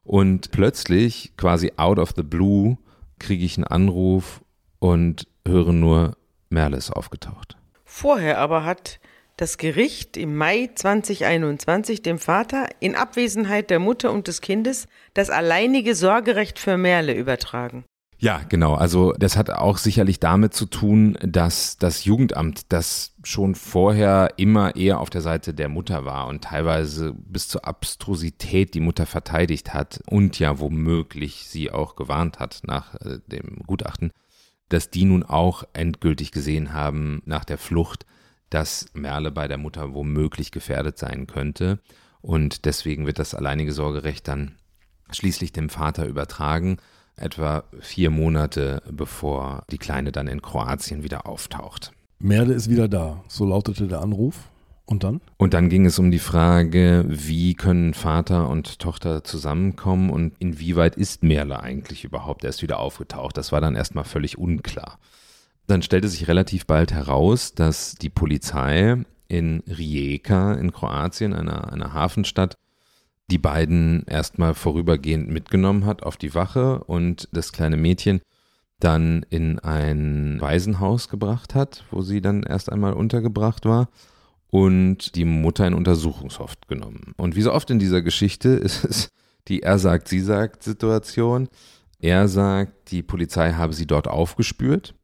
[0.03, 2.78] Und plötzlich, quasi out of the blue,
[3.18, 4.43] kriege ich einen Anruf
[4.78, 6.16] und höre nur,
[6.49, 7.57] Merle ist aufgetaucht.
[7.85, 8.99] Vorher aber hat
[9.37, 15.31] das Gericht im Mai 2021 dem Vater in Abwesenheit der Mutter und des Kindes das
[15.31, 17.85] alleinige Sorgerecht für Merle übertragen.
[18.23, 18.75] Ja, genau.
[18.75, 24.77] Also das hat auch sicherlich damit zu tun, dass das Jugendamt, das schon vorher immer
[24.77, 29.73] eher auf der Seite der Mutter war und teilweise bis zur Abstrusität die Mutter verteidigt
[29.73, 34.12] hat und ja womöglich sie auch gewarnt hat nach äh, dem Gutachten,
[34.68, 38.05] dass die nun auch endgültig gesehen haben nach der Flucht,
[38.51, 41.79] dass Merle bei der Mutter womöglich gefährdet sein könnte.
[42.21, 44.57] Und deswegen wird das alleinige Sorgerecht dann
[45.11, 46.77] schließlich dem Vater übertragen
[47.21, 51.93] etwa vier Monate bevor die Kleine dann in Kroatien wieder auftaucht.
[52.18, 54.51] Merde ist wieder da, so lautete der Anruf.
[54.91, 55.21] Und dann?
[55.37, 60.97] Und dann ging es um die Frage, wie können Vater und Tochter zusammenkommen und inwieweit
[60.97, 63.37] ist Merle eigentlich überhaupt erst wieder aufgetaucht.
[63.37, 64.99] Das war dann erstmal völlig unklar.
[65.68, 68.97] Dann stellte sich relativ bald heraus, dass die Polizei
[69.29, 72.57] in Rijeka in Kroatien, einer, einer Hafenstadt,
[73.31, 78.20] die beiden erstmal vorübergehend mitgenommen hat auf die Wache und das kleine Mädchen
[78.81, 83.89] dann in ein Waisenhaus gebracht hat, wo sie dann erst einmal untergebracht war
[84.49, 87.14] und die Mutter in Untersuchungshaft genommen.
[87.16, 89.09] Und wie so oft in dieser Geschichte ist es
[89.49, 91.49] die Er sagt, sie sagt Situation.
[91.99, 94.95] Er sagt, die Polizei habe sie dort aufgespürt.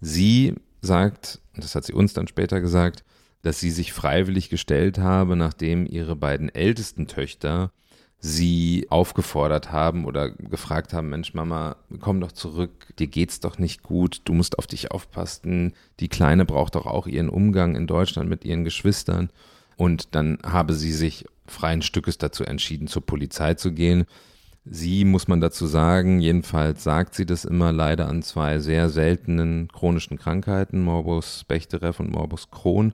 [0.00, 3.04] Sie sagt, das hat sie uns dann später gesagt,
[3.42, 7.70] dass sie sich freiwillig gestellt habe, nachdem ihre beiden ältesten Töchter
[8.20, 13.82] sie aufgefordert haben oder gefragt haben, Mensch, Mama, komm doch zurück, dir geht's doch nicht
[13.82, 18.28] gut, du musst auf dich aufpassen, die Kleine braucht doch auch ihren Umgang in Deutschland
[18.28, 19.30] mit ihren Geschwistern.
[19.76, 24.04] Und dann habe sie sich freien Stückes dazu entschieden, zur Polizei zu gehen.
[24.64, 29.68] Sie, muss man dazu sagen, jedenfalls sagt sie das immer leider an zwei sehr seltenen
[29.68, 32.92] chronischen Krankheiten, Morbus Bechterew und Morbus Crohn.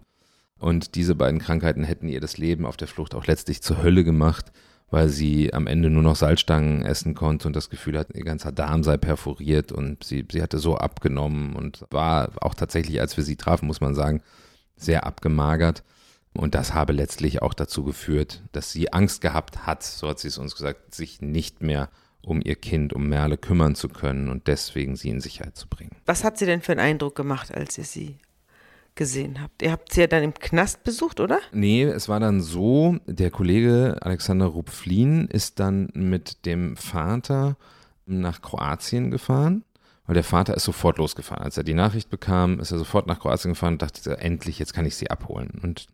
[0.59, 4.05] Und diese beiden Krankheiten hätten ihr das Leben auf der Flucht auch letztlich zur Hölle
[4.05, 4.53] gemacht,
[4.91, 8.53] weil sie am Ende nur noch Salzstangen essen konnte und das Gefühl hat, ihr ganzer
[8.53, 13.25] Darm sei perforiert und sie, sie hatte so abgenommen und war auch tatsächlich, als wir
[13.25, 14.23] sie trafen, muss man sagen,
[14.77, 15.83] sehr abgemagert.
[16.33, 20.29] Und das habe letztlich auch dazu geführt, dass sie Angst gehabt hat, so hat sie
[20.29, 21.91] es uns gesagt, sich nicht mehr
[22.23, 25.97] um ihr Kind, um Merle kümmern zu können und deswegen sie in Sicherheit zu bringen.
[26.07, 28.19] Was hat sie denn für einen Eindruck gemacht, als ihr sie
[28.95, 29.63] gesehen habt.
[29.63, 31.41] Ihr habt sie ja dann im Knast besucht, oder?
[31.53, 37.57] Nee, es war dann so, der Kollege Alexander Rupflin ist dann mit dem Vater
[38.07, 39.65] nach Kroatien gefahren,
[40.07, 41.43] weil der Vater ist sofort losgefahren.
[41.43, 44.75] Als er die Nachricht bekam, ist er sofort nach Kroatien gefahren und dachte, endlich, jetzt
[44.75, 45.61] kann ich sie abholen.
[45.63, 45.87] Und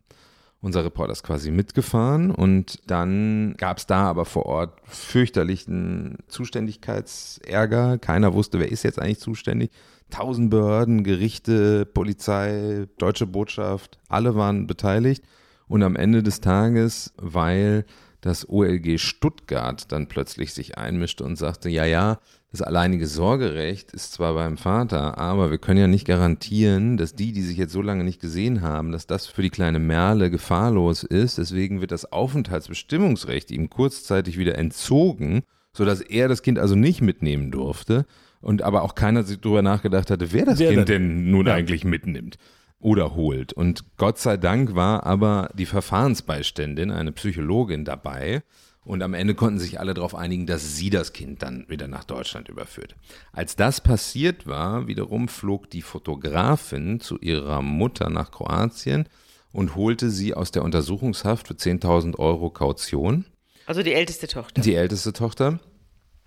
[0.61, 7.97] unser Reporter ist quasi mitgefahren und dann gab es da aber vor Ort fürchterlichen Zuständigkeitsärger.
[7.97, 9.71] Keiner wusste, wer ist jetzt eigentlich zuständig
[10.11, 15.23] tausend Behörden, Gerichte, Polizei, deutsche Botschaft, alle waren beteiligt.
[15.67, 17.85] Und am Ende des Tages, weil
[18.21, 22.19] das OLG Stuttgart dann plötzlich sich einmischte und sagte, ja, ja,
[22.51, 27.31] das alleinige Sorgerecht ist zwar beim Vater, aber wir können ja nicht garantieren, dass die,
[27.31, 31.03] die sich jetzt so lange nicht gesehen haben, dass das für die kleine Merle gefahrlos
[31.03, 31.37] ist.
[31.37, 35.43] Deswegen wird das Aufenthaltsbestimmungsrecht ihm kurzzeitig wieder entzogen,
[35.73, 38.05] sodass er das Kind also nicht mitnehmen durfte
[38.41, 41.47] und aber auch keiner sich darüber nachgedacht hatte, wer das wer Kind denn, denn nun
[41.47, 41.53] ja.
[41.53, 42.37] eigentlich mitnimmt
[42.81, 43.53] oder holt.
[43.53, 48.43] Und Gott sei Dank war aber die Verfahrensbeiständin, eine Psychologin dabei.
[48.83, 52.03] Und am Ende konnten sich alle darauf einigen, dass sie das Kind dann wieder nach
[52.03, 52.95] Deutschland überführt.
[53.31, 59.07] Als das passiert war, wiederum flog die Fotografin zu ihrer Mutter nach Kroatien
[59.51, 63.25] und holte sie aus der Untersuchungshaft für 10.000 Euro Kaution.
[63.67, 64.61] Also die älteste Tochter.
[64.61, 65.59] Die älteste Tochter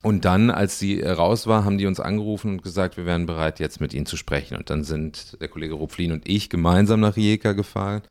[0.04, 3.24] Und dann, als sie äh, raus war, haben die uns angerufen und gesagt, wir wären
[3.24, 4.54] bereit, jetzt mit ihnen zu sprechen.
[4.54, 8.02] Und dann sind der Kollege Rupflin und ich gemeinsam nach Rijeka gefahren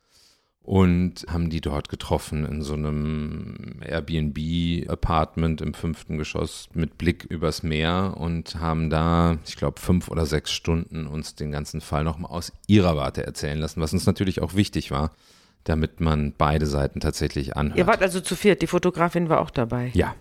[0.64, 7.62] und haben die dort getroffen in so einem Airbnb-Apartment im fünften Geschoss mit Blick übers
[7.62, 12.32] Meer und haben da, ich glaube, fünf oder sechs Stunden uns den ganzen Fall nochmal
[12.32, 15.12] aus ihrer Warte erzählen lassen, was uns natürlich auch wichtig war,
[15.64, 17.78] damit man beide Seiten tatsächlich anhört.
[17.78, 19.92] Ihr wart also zu viert, die Fotografin war auch dabei.
[19.94, 20.16] Ja,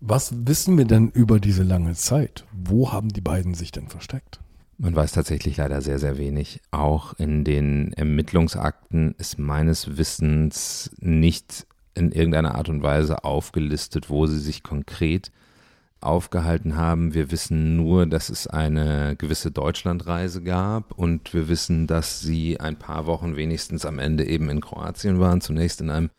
[0.00, 2.44] Was wissen wir denn über diese lange Zeit?
[2.52, 4.40] Wo haben die beiden sich denn versteckt?
[4.78, 6.60] Man weiß tatsächlich leider sehr, sehr wenig.
[6.70, 14.26] Auch in den Ermittlungsakten ist meines Wissens nicht in irgendeiner Art und Weise aufgelistet, wo
[14.26, 15.30] sie sich konkret
[16.00, 17.14] aufgehalten haben.
[17.14, 22.76] Wir wissen nur, dass es eine gewisse Deutschlandreise gab und wir wissen, dass sie ein
[22.76, 25.40] paar Wochen wenigstens am Ende eben in Kroatien waren.
[25.40, 26.10] Zunächst in einem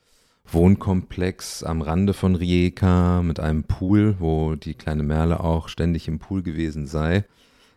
[0.51, 6.19] Wohnkomplex am Rande von Rijeka mit einem Pool, wo die kleine Merle auch ständig im
[6.19, 7.25] Pool gewesen sei.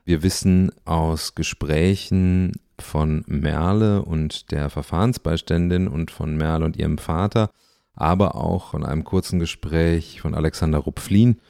[0.05, 7.51] Wir wissen aus Gesprächen von Merle und der Verfahrensbeiständin und von Merle und ihrem Vater,
[7.95, 11.41] aber auch von einem kurzen Gespräch von Alexander Rupflin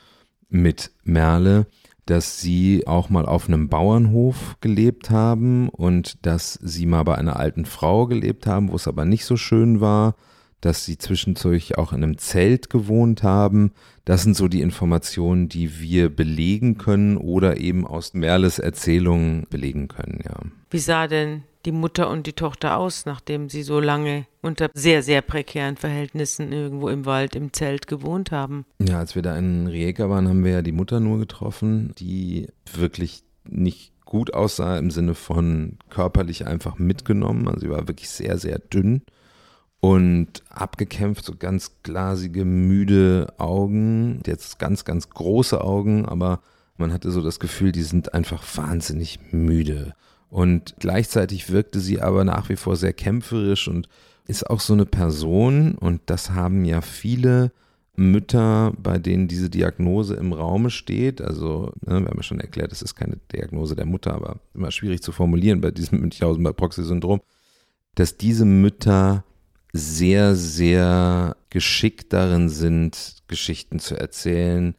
[0.48, 1.66] mit Merle,
[2.06, 7.36] dass sie auch mal auf einem Bauernhof gelebt haben und dass sie mal bei einer
[7.36, 10.14] alten Frau gelebt haben, wo es aber nicht so schön war,
[10.66, 13.70] dass sie zwischendurch auch in einem Zelt gewohnt haben.
[14.04, 19.86] Das sind so die Informationen, die wir belegen können oder eben aus Merles Erzählungen belegen
[19.86, 20.34] können, ja.
[20.70, 25.04] Wie sah denn die Mutter und die Tochter aus, nachdem sie so lange unter sehr,
[25.04, 28.66] sehr prekären Verhältnissen irgendwo im Wald im Zelt gewohnt haben?
[28.80, 32.48] Ja, als wir da in Rijeka waren, haben wir ja die Mutter nur getroffen, die
[32.74, 37.46] wirklich nicht gut aussah im Sinne von körperlich einfach mitgenommen.
[37.46, 39.02] Also sie war wirklich sehr, sehr dünn
[39.80, 46.40] und abgekämpft, so ganz glasige, müde Augen, jetzt ganz, ganz große Augen, aber
[46.76, 49.94] man hatte so das Gefühl, die sind einfach wahnsinnig müde.
[50.28, 53.88] Und gleichzeitig wirkte sie aber nach wie vor sehr kämpferisch und
[54.26, 57.52] ist auch so eine Person, und das haben ja viele
[57.96, 61.22] Mütter, bei denen diese Diagnose im Raume steht.
[61.22, 64.70] Also, ne, wir haben ja schon erklärt, es ist keine Diagnose der Mutter, aber immer
[64.70, 67.20] schwierig zu formulieren bei diesem Münchhausen bei Proxy-Syndrom,
[67.94, 69.24] dass diese Mütter
[69.76, 74.74] sehr, sehr geschickt darin sind, Geschichten zu erzählen,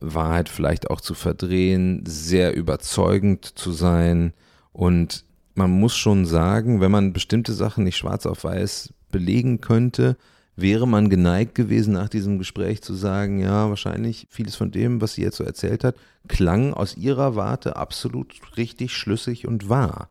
[0.00, 4.32] Wahrheit vielleicht auch zu verdrehen, sehr überzeugend zu sein.
[4.72, 5.24] Und
[5.54, 10.16] man muss schon sagen, wenn man bestimmte Sachen nicht schwarz auf weiß belegen könnte,
[10.56, 15.14] wäre man geneigt gewesen, nach diesem Gespräch zu sagen, ja, wahrscheinlich vieles von dem, was
[15.14, 15.96] sie jetzt so erzählt hat,
[16.28, 20.10] klang aus ihrer Warte absolut richtig schlüssig und wahr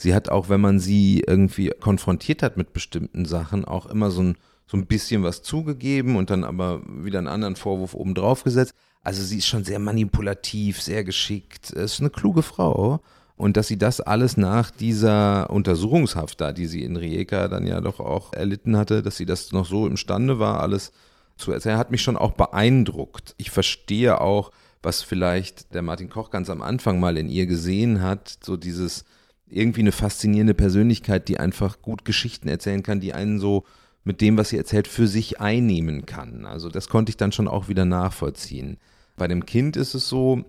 [0.00, 4.22] sie hat auch, wenn man sie irgendwie konfrontiert hat mit bestimmten Sachen, auch immer so
[4.22, 4.36] ein,
[4.66, 8.74] so ein bisschen was zugegeben und dann aber wieder einen anderen Vorwurf obendrauf gesetzt.
[9.02, 11.72] Also sie ist schon sehr manipulativ, sehr geschickt.
[11.72, 13.00] Es ist eine kluge Frau.
[13.36, 17.80] Und dass sie das alles nach dieser Untersuchungshaft da, die sie in Rijeka dann ja
[17.80, 20.92] doch auch erlitten hatte, dass sie das noch so imstande war, alles
[21.38, 23.34] zu erzählen, hat mich schon auch beeindruckt.
[23.38, 28.02] Ich verstehe auch, was vielleicht der Martin Koch ganz am Anfang mal in ihr gesehen
[28.02, 29.06] hat, so dieses,
[29.50, 33.64] irgendwie eine faszinierende Persönlichkeit, die einfach gut Geschichten erzählen kann, die einen so
[34.04, 36.46] mit dem, was sie erzählt, für sich einnehmen kann.
[36.46, 38.78] Also das konnte ich dann schon auch wieder nachvollziehen.
[39.16, 40.44] Bei dem Kind ist es so,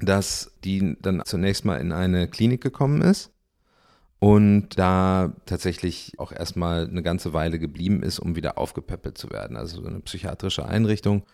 [0.00, 3.30] dass die dann zunächst mal in eine Klinik gekommen ist
[4.20, 9.56] und da tatsächlich auch erstmal eine ganze Weile geblieben ist, um wieder aufgepäppelt zu werden.
[9.56, 11.24] Also eine psychiatrische Einrichtung,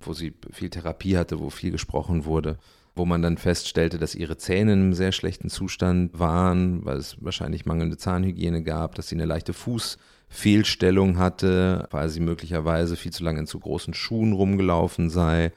[0.00, 2.58] wo sie viel Therapie hatte, wo viel gesprochen wurde
[2.98, 7.16] wo man dann feststellte, dass ihre Zähne in einem sehr schlechten Zustand waren, weil es
[7.20, 13.24] wahrscheinlich mangelnde Zahnhygiene gab, dass sie eine leichte Fußfehlstellung hatte, weil sie möglicherweise viel zu
[13.24, 15.52] lange in zu großen Schuhen rumgelaufen sei,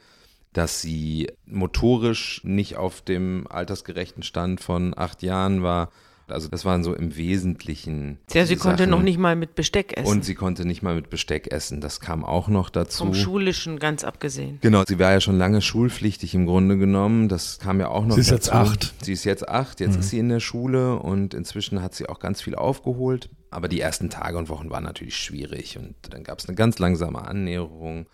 [0.52, 5.90] dass sie motorisch nicht auf dem altersgerechten Stand von acht Jahren war
[6.32, 8.18] also das waren so im Wesentlichen.
[8.32, 10.06] Ja, sie konnte noch nicht mal mit Besteck essen.
[10.08, 11.80] Und sie konnte nicht mal mit Besteck essen.
[11.80, 13.04] Das kam auch noch dazu.
[13.04, 14.58] Vom Schulischen ganz abgesehen.
[14.60, 17.28] Genau, sie war ja schon lange schulpflichtig im Grunde genommen.
[17.28, 18.50] Das kam ja auch noch Sie ist dazu.
[18.50, 18.94] jetzt acht.
[19.04, 22.18] Sie ist jetzt acht, jetzt ist sie in der Schule und inzwischen hat sie auch
[22.18, 23.28] ganz viel aufgeholt.
[23.50, 26.78] Aber die ersten Tage und Wochen waren natürlich schwierig und dann gab es eine ganz
[26.78, 28.06] langsame Annäherung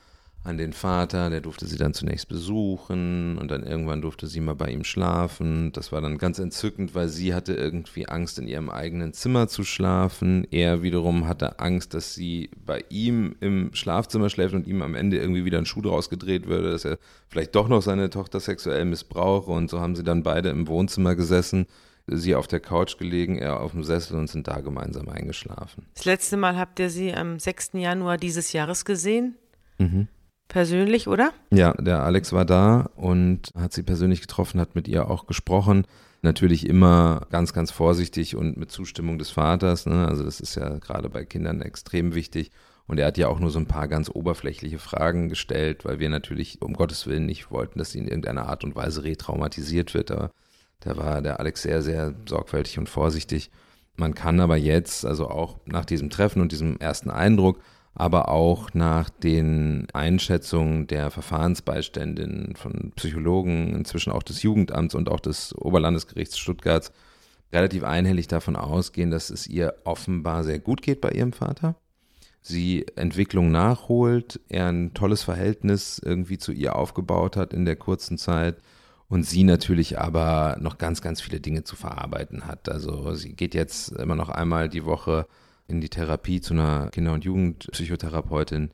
[0.48, 4.54] an den Vater, der durfte sie dann zunächst besuchen und dann irgendwann durfte sie mal
[4.54, 5.72] bei ihm schlafen.
[5.72, 9.62] Das war dann ganz entzückend, weil sie hatte irgendwie Angst, in ihrem eigenen Zimmer zu
[9.62, 10.46] schlafen.
[10.50, 15.18] Er wiederum hatte Angst, dass sie bei ihm im Schlafzimmer schläft und ihm am Ende
[15.18, 18.86] irgendwie wieder ein Schuh draus gedreht würde, dass er vielleicht doch noch seine Tochter sexuell
[18.86, 19.50] missbrauche.
[19.50, 21.66] Und so haben sie dann beide im Wohnzimmer gesessen
[22.10, 25.84] sie auf der Couch gelegen, er auf dem Sessel und sind da gemeinsam eingeschlafen.
[25.94, 27.72] Das letzte Mal habt ihr sie am 6.
[27.74, 29.36] Januar dieses Jahres gesehen.
[29.78, 30.08] Mhm.
[30.48, 31.32] Persönlich, oder?
[31.50, 35.84] Ja, der Alex war da und hat sie persönlich getroffen, hat mit ihr auch gesprochen.
[36.22, 39.86] Natürlich immer ganz, ganz vorsichtig und mit Zustimmung des Vaters.
[39.86, 40.08] Ne?
[40.08, 42.50] Also das ist ja gerade bei Kindern extrem wichtig.
[42.88, 46.08] Und er hat ja auch nur so ein paar ganz oberflächliche Fragen gestellt, weil wir
[46.08, 50.10] natürlich um Gottes Willen nicht wollten, dass sie in irgendeiner Art und Weise retraumatisiert wird.
[50.10, 50.30] Aber
[50.80, 53.50] da war der Alex sehr, sehr sorgfältig und vorsichtig.
[53.96, 57.60] Man kann aber jetzt, also auch nach diesem Treffen und diesem ersten Eindruck,
[57.98, 65.18] aber auch nach den Einschätzungen der Verfahrensbeiständin von Psychologen, inzwischen auch des Jugendamts und auch
[65.18, 66.92] des Oberlandesgerichts Stuttgarts,
[67.52, 71.74] relativ einhellig davon ausgehen, dass es ihr offenbar sehr gut geht bei ihrem Vater.
[72.40, 78.16] Sie Entwicklung nachholt, er ein tolles Verhältnis irgendwie zu ihr aufgebaut hat in der kurzen
[78.16, 78.58] Zeit
[79.08, 82.68] und sie natürlich aber noch ganz, ganz viele Dinge zu verarbeiten hat.
[82.68, 85.26] Also sie geht jetzt immer noch einmal die Woche
[85.68, 88.70] in die Therapie zu einer Kinder- und Jugendpsychotherapeutin.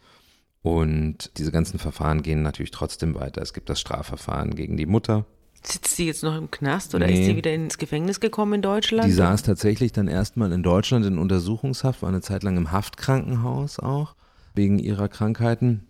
[0.63, 3.43] Und diese ganzen Verfahren gehen natürlich trotzdem weiter.
[3.43, 5.27] Es gibt das Strafverfahren gegen die Mutter.
[5.63, 7.21] Sitzt sie jetzt noch im Knast oder nee.
[7.21, 9.09] ist sie wieder ins Gefängnis gekommen in Deutschland?
[9.09, 13.79] Die saß tatsächlich dann erstmal in Deutschland in Untersuchungshaft, war eine Zeit lang im Haftkrankenhaus
[13.79, 14.15] auch,
[14.55, 15.87] wegen ihrer Krankheiten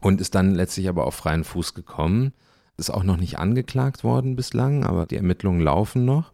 [0.00, 2.32] und ist dann letztlich aber auf freien Fuß gekommen.
[2.76, 6.32] Ist auch noch nicht angeklagt worden bislang, aber die Ermittlungen laufen noch.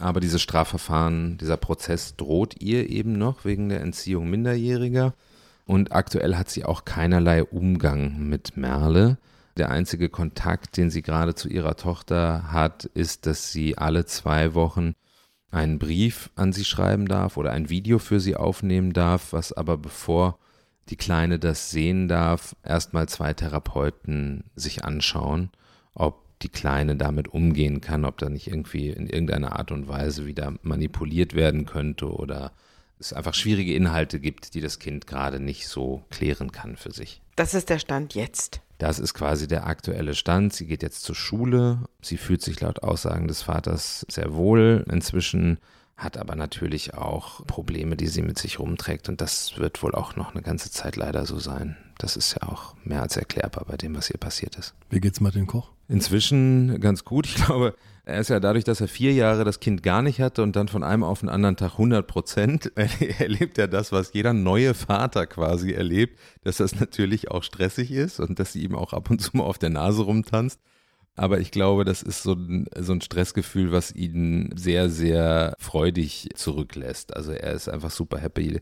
[0.00, 5.14] Aber dieses Strafverfahren, dieser Prozess droht ihr eben noch wegen der Entziehung Minderjähriger.
[5.66, 9.18] Und aktuell hat sie auch keinerlei Umgang mit Merle.
[9.56, 14.54] Der einzige Kontakt, den sie gerade zu ihrer Tochter hat, ist, dass sie alle zwei
[14.54, 14.94] Wochen
[15.50, 19.76] einen Brief an sie schreiben darf oder ein Video für sie aufnehmen darf, was aber
[19.76, 20.38] bevor
[20.90, 25.50] die Kleine das sehen darf, erstmal zwei Therapeuten sich anschauen,
[25.94, 30.26] ob die Kleine damit umgehen kann, ob da nicht irgendwie in irgendeiner Art und Weise
[30.26, 32.52] wieder manipuliert werden könnte oder
[33.00, 37.22] es einfach schwierige Inhalte gibt, die das Kind gerade nicht so klären kann für sich.
[37.36, 38.60] Das ist der Stand jetzt.
[38.78, 40.52] Das ist quasi der aktuelle Stand.
[40.52, 41.84] Sie geht jetzt zur Schule.
[42.00, 44.84] Sie fühlt sich laut Aussagen des Vaters sehr wohl.
[44.90, 45.58] Inzwischen
[45.96, 49.08] hat aber natürlich auch Probleme, die sie mit sich rumträgt.
[49.08, 51.76] Und das wird wohl auch noch eine ganze Zeit leider so sein.
[51.98, 54.74] Das ist ja auch mehr als erklärbar bei dem, was hier passiert ist.
[54.90, 55.72] Wie geht's Martin Koch?
[55.88, 57.26] Inzwischen ganz gut.
[57.26, 57.74] Ich glaube,
[58.04, 60.68] er ist ja dadurch, dass er vier Jahre das Kind gar nicht hatte und dann
[60.68, 62.72] von einem auf den anderen Tag 100 Prozent,
[63.18, 68.20] erlebt er das, was jeder neue Vater quasi erlebt, dass das natürlich auch stressig ist
[68.20, 70.60] und dass sie ihm auch ab und zu mal auf der Nase rumtanzt.
[71.16, 76.28] Aber ich glaube, das ist so ein, so ein Stressgefühl, was ihn sehr, sehr freudig
[76.34, 77.16] zurücklässt.
[77.16, 78.60] Also er ist einfach super happy,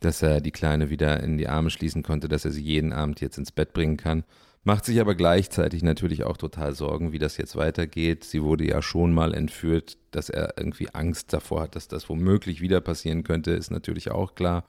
[0.00, 3.20] dass er die Kleine wieder in die Arme schließen konnte, dass er sie jeden Abend
[3.20, 4.24] jetzt ins Bett bringen kann.
[4.64, 8.24] Macht sich aber gleichzeitig natürlich auch total Sorgen, wie das jetzt weitergeht.
[8.24, 12.60] Sie wurde ja schon mal entführt, dass er irgendwie Angst davor hat, dass das womöglich
[12.60, 14.64] wieder passieren könnte, ist natürlich auch klar.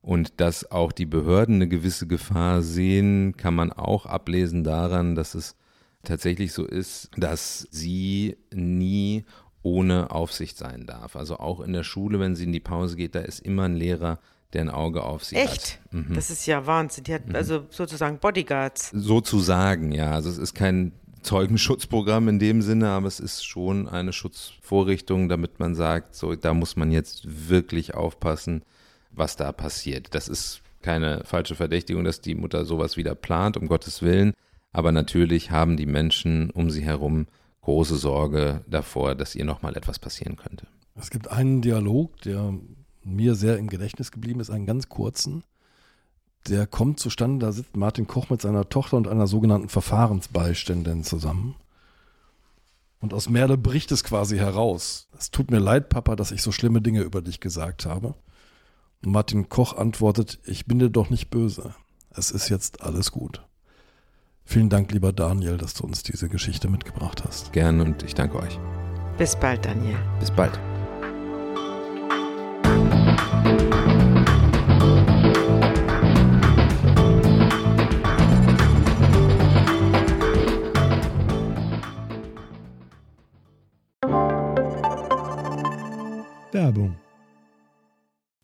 [0.00, 5.34] Und dass auch die Behörden eine gewisse Gefahr sehen, kann man auch ablesen daran, dass
[5.34, 5.56] es
[6.04, 9.24] tatsächlich so ist, dass sie nie
[9.62, 11.16] ohne Aufsicht sein darf.
[11.16, 13.74] Also auch in der Schule, wenn sie in die Pause geht, da ist immer ein
[13.74, 14.20] Lehrer,
[14.52, 15.46] der ein Auge auf sie Echt?
[15.46, 15.56] hat.
[15.56, 15.80] Echt?
[15.92, 16.14] Mhm.
[16.14, 17.04] Das ist ja Wahnsinn.
[17.04, 17.36] Die hat mhm.
[17.36, 18.90] also sozusagen Bodyguards.
[18.92, 20.12] Sozusagen, ja.
[20.12, 20.92] Also es ist kein
[21.22, 26.54] Zeugenschutzprogramm in dem Sinne, aber es ist schon eine Schutzvorrichtung, damit man sagt, so da
[26.54, 28.62] muss man jetzt wirklich aufpassen,
[29.10, 30.14] was da passiert.
[30.14, 34.32] Das ist keine falsche Verdächtigung, dass die Mutter sowas wieder plant, um Gottes Willen.
[34.72, 37.26] Aber natürlich haben die Menschen um sie herum
[37.62, 40.68] große Sorge davor, dass ihr nochmal etwas passieren könnte.
[40.94, 42.54] Es gibt einen Dialog, der
[43.06, 45.44] mir sehr im Gedächtnis geblieben ist, einen ganz kurzen.
[46.48, 51.56] Der kommt zustande, da sitzt Martin Koch mit seiner Tochter und einer sogenannten Verfahrensbeiständin zusammen.
[53.00, 55.08] Und aus Merle bricht es quasi heraus.
[55.18, 58.14] Es tut mir leid, Papa, dass ich so schlimme Dinge über dich gesagt habe.
[59.04, 61.74] Und Martin Koch antwortet, ich bin dir doch nicht böse.
[62.10, 63.44] Es ist jetzt alles gut.
[64.44, 67.52] Vielen Dank, lieber Daniel, dass du uns diese Geschichte mitgebracht hast.
[67.52, 68.58] Gern und ich danke euch.
[69.18, 69.98] Bis bald, Daniel.
[70.20, 70.58] Bis bald.
[86.56, 86.96] Werbung.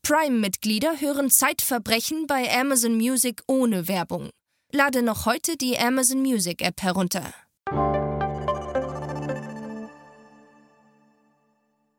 [0.02, 4.28] Prime-Mitglieder hören Zeitverbrechen bei Amazon Music ohne Werbung.
[4.70, 7.32] Lade noch heute die Amazon Music App herunter.